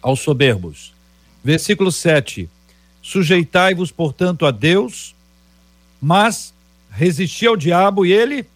[0.04, 0.95] aos soberbos.
[1.46, 2.50] Versículo 7.
[3.04, 5.14] Sujeitai-vos, portanto, a Deus,
[6.02, 6.52] mas
[6.90, 8.48] resisti ao diabo e ele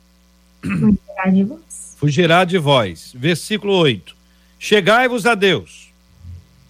[0.60, 1.96] fugirá de vós.
[1.98, 3.12] Fugirá de vós.
[3.16, 4.16] Versículo 8.
[4.58, 5.90] Chegai-vos a Deus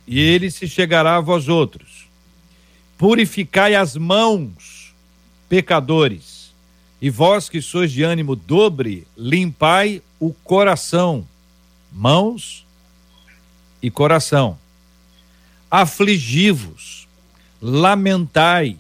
[0.05, 2.09] e ele se chegará a vós outros.
[2.97, 4.93] Purificai as mãos,
[5.47, 6.51] pecadores,
[7.01, 11.25] e vós que sois de ânimo dobre, limpai o coração,
[11.93, 12.65] mãos
[13.81, 14.57] e coração.
[15.69, 17.07] Afligi-vos,
[17.61, 18.77] lamentai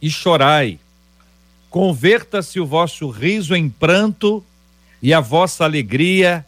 [0.00, 0.78] e chorai.
[1.70, 4.44] Converta-se o vosso riso em pranto
[5.02, 6.46] e a vossa alegria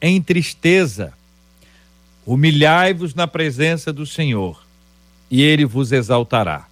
[0.00, 1.14] em tristeza
[2.26, 4.60] Humilhai-vos na presença do Senhor,
[5.30, 6.66] e ele vos exaltará.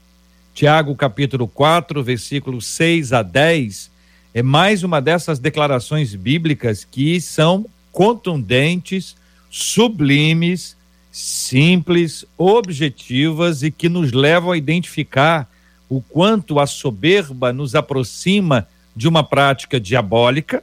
[0.53, 3.89] Tiago capítulo 4, versículos 6 a 10,
[4.35, 9.15] é mais uma dessas declarações bíblicas que são contundentes,
[9.49, 10.77] sublimes,
[11.17, 15.49] simples, objetivas e que nos levam a identificar
[15.89, 20.61] o quanto a soberba nos aproxima de uma prática diabólica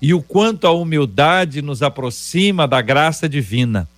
[0.00, 3.88] e o quanto a humildade nos aproxima da graça divina.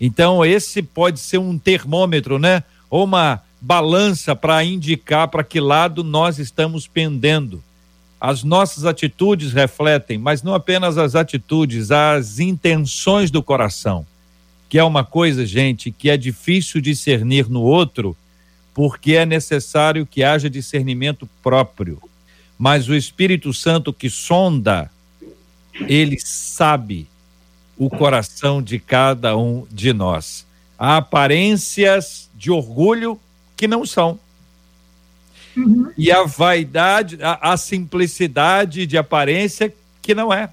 [0.00, 2.62] Então, esse pode ser um termômetro, né?
[2.88, 7.60] Ou uma balança para indicar para que lado nós estamos pendendo.
[8.26, 14.06] As nossas atitudes refletem, mas não apenas as atitudes, as intenções do coração,
[14.66, 18.16] que é uma coisa, gente, que é difícil discernir no outro,
[18.72, 22.00] porque é necessário que haja discernimento próprio.
[22.58, 24.90] Mas o Espírito Santo que sonda
[25.86, 27.06] ele sabe
[27.76, 30.46] o coração de cada um de nós.
[30.78, 33.20] Há aparências de orgulho
[33.54, 34.18] que não são.
[35.56, 35.90] Uhum.
[35.96, 40.50] E a vaidade, a, a simplicidade de aparência que não é.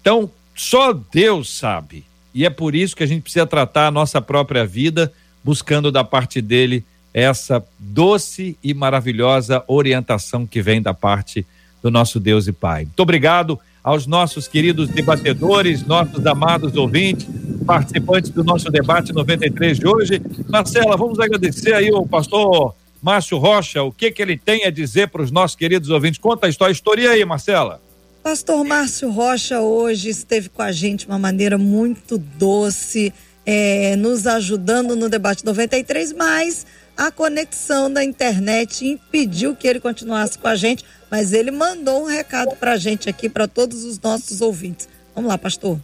[0.00, 2.04] Então, só Deus sabe.
[2.34, 5.12] E é por isso que a gente precisa tratar a nossa própria vida,
[5.44, 11.46] buscando da parte dele essa doce e maravilhosa orientação que vem da parte
[11.82, 12.84] do nosso Deus e Pai.
[12.84, 17.26] Muito obrigado aos nossos queridos debatedores, nossos amados ouvintes,
[17.66, 20.22] participantes do nosso debate 93 de hoje.
[20.48, 25.08] Marcela, vamos agradecer aí o pastor Márcio Rocha, o que que ele tem a dizer
[25.08, 26.18] para os nostos queridos ouvintes.
[26.18, 27.82] Conta a história, história aí, Marcela.
[28.22, 33.12] Pastor Márcio Rocha hoje esteve com a gente de uma maneira muito doce,
[33.44, 36.64] é, nos ajudando no debate 93, mas
[36.96, 42.06] a conexão da internet impediu que ele continuasse com a gente mas ele mandou um
[42.06, 44.88] recado para a gente aqui, para todos os nossos ouvintes.
[45.14, 45.78] Vamos lá, pastor.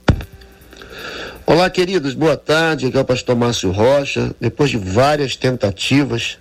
[1.44, 2.86] Olá, queridos, boa tarde.
[2.86, 4.34] Aqui é o pastor Márcio Rocha.
[4.40, 6.38] Depois de várias tentativas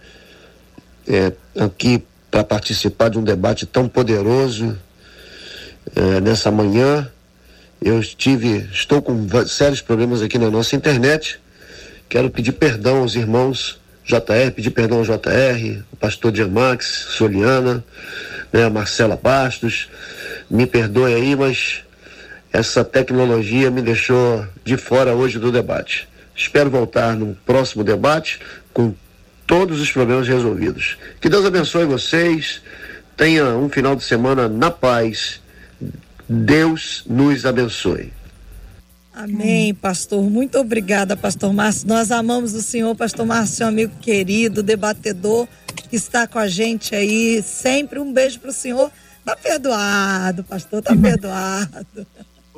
[1.07, 4.77] é, aqui para participar de um debate tão poderoso
[5.95, 7.09] é, nessa manhã,
[7.81, 11.39] eu estive, estou com sérios problemas aqui na nossa internet.
[12.09, 17.83] Quero pedir perdão aos irmãos JR, pedir perdão ao JR, o pastor Diamax, Soliana,
[18.53, 19.89] né, Marcela Bastos,
[20.49, 21.83] me perdoe aí, mas
[22.53, 26.07] essa tecnologia me deixou de fora hoje do debate.
[26.33, 28.39] Espero voltar no próximo debate
[28.73, 28.95] com
[29.47, 30.97] todos os problemas resolvidos.
[31.19, 32.61] Que Deus abençoe vocês.
[33.15, 35.41] Tenha um final de semana na paz.
[36.29, 38.11] Deus nos abençoe.
[39.13, 40.21] Amém, pastor.
[40.29, 41.87] Muito obrigada, pastor Márcio.
[41.87, 45.47] Nós amamos o senhor, pastor Márcio, amigo querido, debatedor,
[45.89, 47.97] que está com a gente aí sempre.
[47.97, 48.91] Um beijo para o senhor.
[49.25, 52.05] Tá perdoado, pastor, tá perdoado.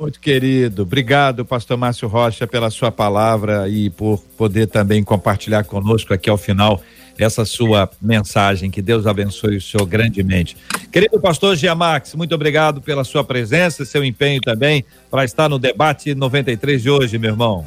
[0.00, 6.14] Muito querido, obrigado, pastor Márcio Rocha, pela sua palavra e por poder também compartilhar conosco
[6.14, 6.80] aqui ao final
[7.18, 8.70] essa sua mensagem.
[8.70, 10.56] Que Deus abençoe o senhor grandemente.
[10.90, 16.14] Querido pastor Giamax, muito obrigado pela sua presença, seu empenho também para estar no debate
[16.14, 17.66] 93 de hoje, meu irmão.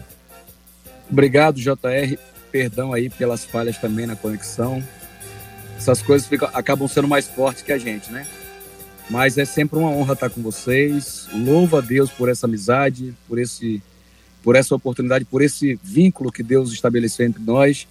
[1.12, 2.18] Obrigado, JR.
[2.52, 4.84] Perdão aí pelas falhas também na conexão.
[5.78, 8.26] Essas coisas ficam, acabam sendo mais fortes que a gente, né?
[9.14, 11.28] Mas é sempre uma honra estar com vocês.
[11.32, 13.80] Louvo a Deus por essa amizade, por esse
[14.42, 17.88] por essa oportunidade, por esse vínculo que Deus estabeleceu entre nós.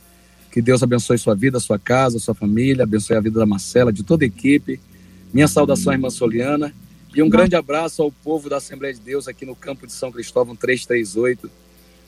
[0.51, 4.03] Que Deus abençoe sua vida, sua casa, sua família, abençoe a vida da Marcela, de
[4.03, 4.81] toda a equipe.
[5.33, 6.75] Minha saudação, irmã Soliana.
[7.15, 10.11] E um grande abraço ao povo da Assembleia de Deus aqui no campo de São
[10.11, 11.49] Cristóvão 338.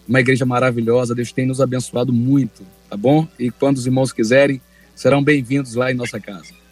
[0.09, 1.15] Uma igreja maravilhosa.
[1.15, 3.29] Deus tem nos abençoado muito, tá bom?
[3.39, 4.61] E quando os irmãos quiserem,
[4.93, 6.64] serão bem-vindos lá em nossa casa.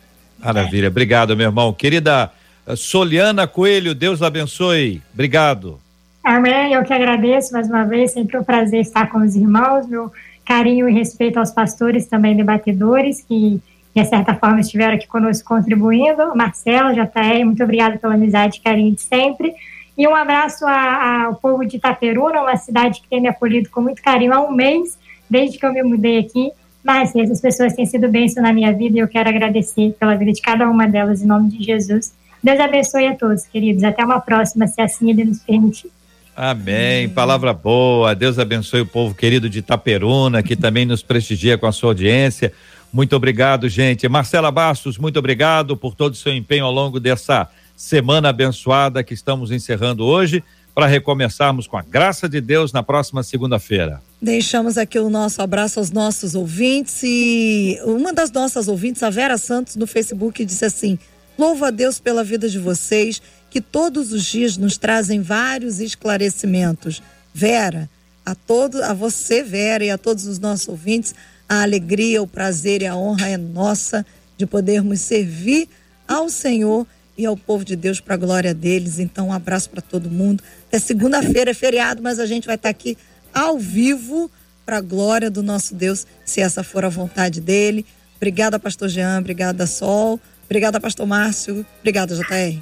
[0.43, 0.89] Maravilha.
[0.89, 1.73] Obrigado, meu irmão.
[1.73, 2.31] Querida
[2.67, 5.01] eh, Soliana Coelho, Deus abençoe.
[5.13, 5.79] Obrigado.
[6.25, 6.73] Amém.
[6.73, 8.13] Eu que agradeço mais uma vez.
[8.13, 9.87] Sempre um prazer estar com os irmãos.
[9.87, 10.11] Meu
[10.45, 13.61] carinho e respeito aos pastores também debatedores que
[13.95, 16.35] de certa forma estiveram aqui conosco contribuindo.
[16.35, 19.55] Marcelo, JR, muito obrigada pela amizade e carinho de sempre.
[19.97, 23.83] E um abraço a, ao povo de Itaperuna, uma cidade que tem me acolhido com
[23.83, 26.51] muito carinho há um mês, desde que eu me mudei aqui.
[26.83, 30.33] Mas essas pessoas têm sido bênção na minha vida e eu quero agradecer pela vida
[30.33, 32.13] de cada uma delas, em nome de Jesus.
[32.43, 33.85] Deus abençoe a todos, queridos.
[33.85, 35.91] Até uma próxima, se assim Ele nos permitir.
[36.35, 37.09] Amém.
[37.09, 38.15] Palavra boa.
[38.15, 42.53] Deus abençoe o povo querido de Itaperuna, que também nos prestigia com a sua audiência.
[42.93, 44.09] Muito obrigado, gente.
[44.09, 49.15] Marcela Bastos, muito obrigado por todo o seu empenho ao longo dessa semana abençoada que
[49.15, 50.43] estamos encerrando hoje,
[50.75, 54.03] para recomeçarmos com a graça de Deus na próxima segunda-feira.
[54.21, 59.37] Deixamos aqui o nosso abraço aos nossos ouvintes e uma das nossas ouvintes, a Vera
[59.37, 60.99] Santos, no Facebook, disse assim:
[61.39, 63.21] Louvo a Deus pela vida de vocês
[63.51, 67.03] que todos os dias nos trazem vários esclarecimentos.
[67.35, 67.89] Vera,
[68.25, 71.15] a todo, a você, Vera, e a todos os nossos ouvintes,
[71.49, 74.07] a alegria, o prazer e a honra é nossa
[74.39, 75.69] de podermos servir
[76.09, 76.87] ao Senhor
[77.23, 78.99] e ao povo de Deus para a glória deles.
[78.99, 80.43] Então, um abraço para todo mundo.
[80.71, 82.97] É segunda-feira, é feriado, mas a gente vai estar tá aqui
[83.33, 84.31] ao vivo
[84.65, 87.85] para a glória do nosso Deus, se essa for a vontade dele.
[88.17, 92.61] Obrigada, pastor Jean, obrigada, Sol, obrigada, pastor Márcio, obrigada, JR.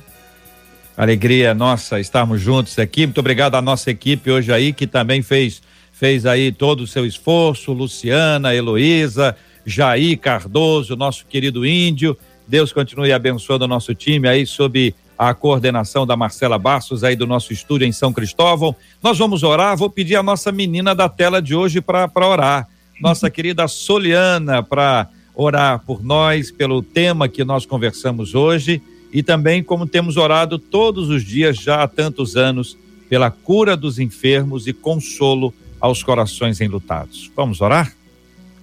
[0.97, 3.07] Alegria nossa estarmos juntos aqui.
[3.07, 7.05] Muito obrigado à nossa equipe hoje aí que também fez fez aí todo o seu
[7.05, 9.37] esforço, Luciana, Heloísa,
[9.67, 12.17] Jair Cardoso, nosso querido índio.
[12.51, 17.25] Deus continue abençoando o nosso time aí sob a coordenação da Marcela Bastos aí do
[17.25, 18.75] nosso estúdio em São Cristóvão.
[19.01, 22.69] Nós vamos orar, vou pedir a nossa menina da tela de hoje para orar.
[23.01, 28.83] Nossa querida Soliana para orar por nós, pelo tema que nós conversamos hoje
[29.13, 32.77] e também como temos orado todos os dias já há tantos anos
[33.09, 37.31] pela cura dos enfermos e consolo aos corações enlutados.
[37.37, 37.93] Vamos orar?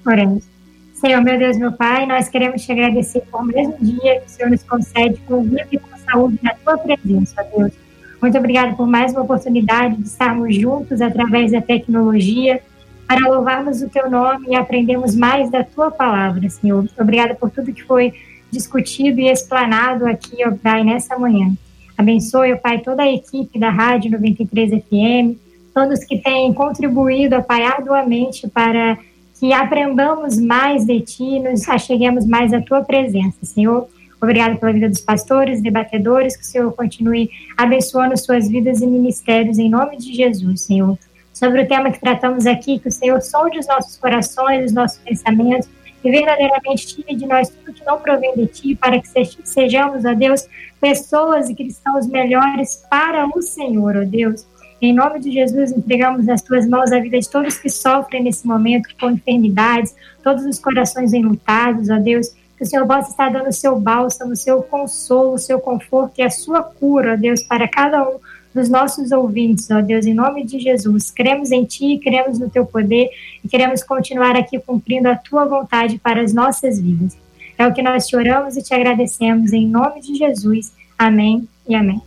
[0.05, 0.56] Oremos.
[0.99, 4.49] Senhor, meu Deus, meu Pai, nós queremos te agradecer por um dia que o Senhor
[4.49, 7.71] nos concede com vida e com saúde na tua presença, Deus.
[8.19, 12.59] Muito obrigado por mais uma oportunidade de estarmos juntos através da tecnologia
[13.07, 16.89] para louvarmos o teu nome e aprendermos mais da tua palavra, Senhor.
[16.99, 18.11] Obrigada por tudo que foi
[18.49, 21.53] discutido e explanado aqui, ó Pai, nessa manhã.
[21.95, 25.37] Abençoe, ó Pai, toda a equipe da Rádio 93 FM,
[25.75, 28.97] todos que têm contribuído, ó Pai, arduamente para
[29.39, 33.87] que aprendamos mais de Ti, nos acheguemos mais à Tua presença, Senhor.
[34.19, 39.59] Obrigado pela vida dos pastores, debatedores, que o Senhor continue abençoando suas vidas e ministérios,
[39.59, 40.97] em nome de Jesus, Senhor.
[41.31, 44.97] Sobre o tema que tratamos aqui, que o Senhor sonde os nossos corações, os nossos
[44.99, 45.69] pensamentos,
[46.03, 49.07] e verdadeiramente tire de nós tudo que não provém de ti, para que
[49.43, 50.47] sejamos, ó Deus,
[50.81, 54.47] pessoas e cristãos melhores para o Senhor, ó Deus.
[54.79, 58.45] Em nome de Jesus, entregamos nas tuas mãos a vida de todos que sofrem nesse
[58.45, 62.27] momento com enfermidades, todos os corações enlutados, ó Deus.
[62.55, 66.13] Que o Senhor possa estar dando o seu bálsamo, o seu consolo, o seu conforto
[66.17, 68.17] e a sua cura, ó Deus, para cada um
[68.53, 71.11] dos nossos ouvintes, ó Deus, em nome de Jesus.
[71.11, 73.09] Cremos em Ti, cremos no Teu poder
[73.43, 77.17] e queremos continuar aqui cumprindo a Tua vontade para as nossas vidas.
[77.57, 80.73] É o que nós te oramos e te agradecemos em nome de Jesus.
[80.97, 82.06] Amém e amém.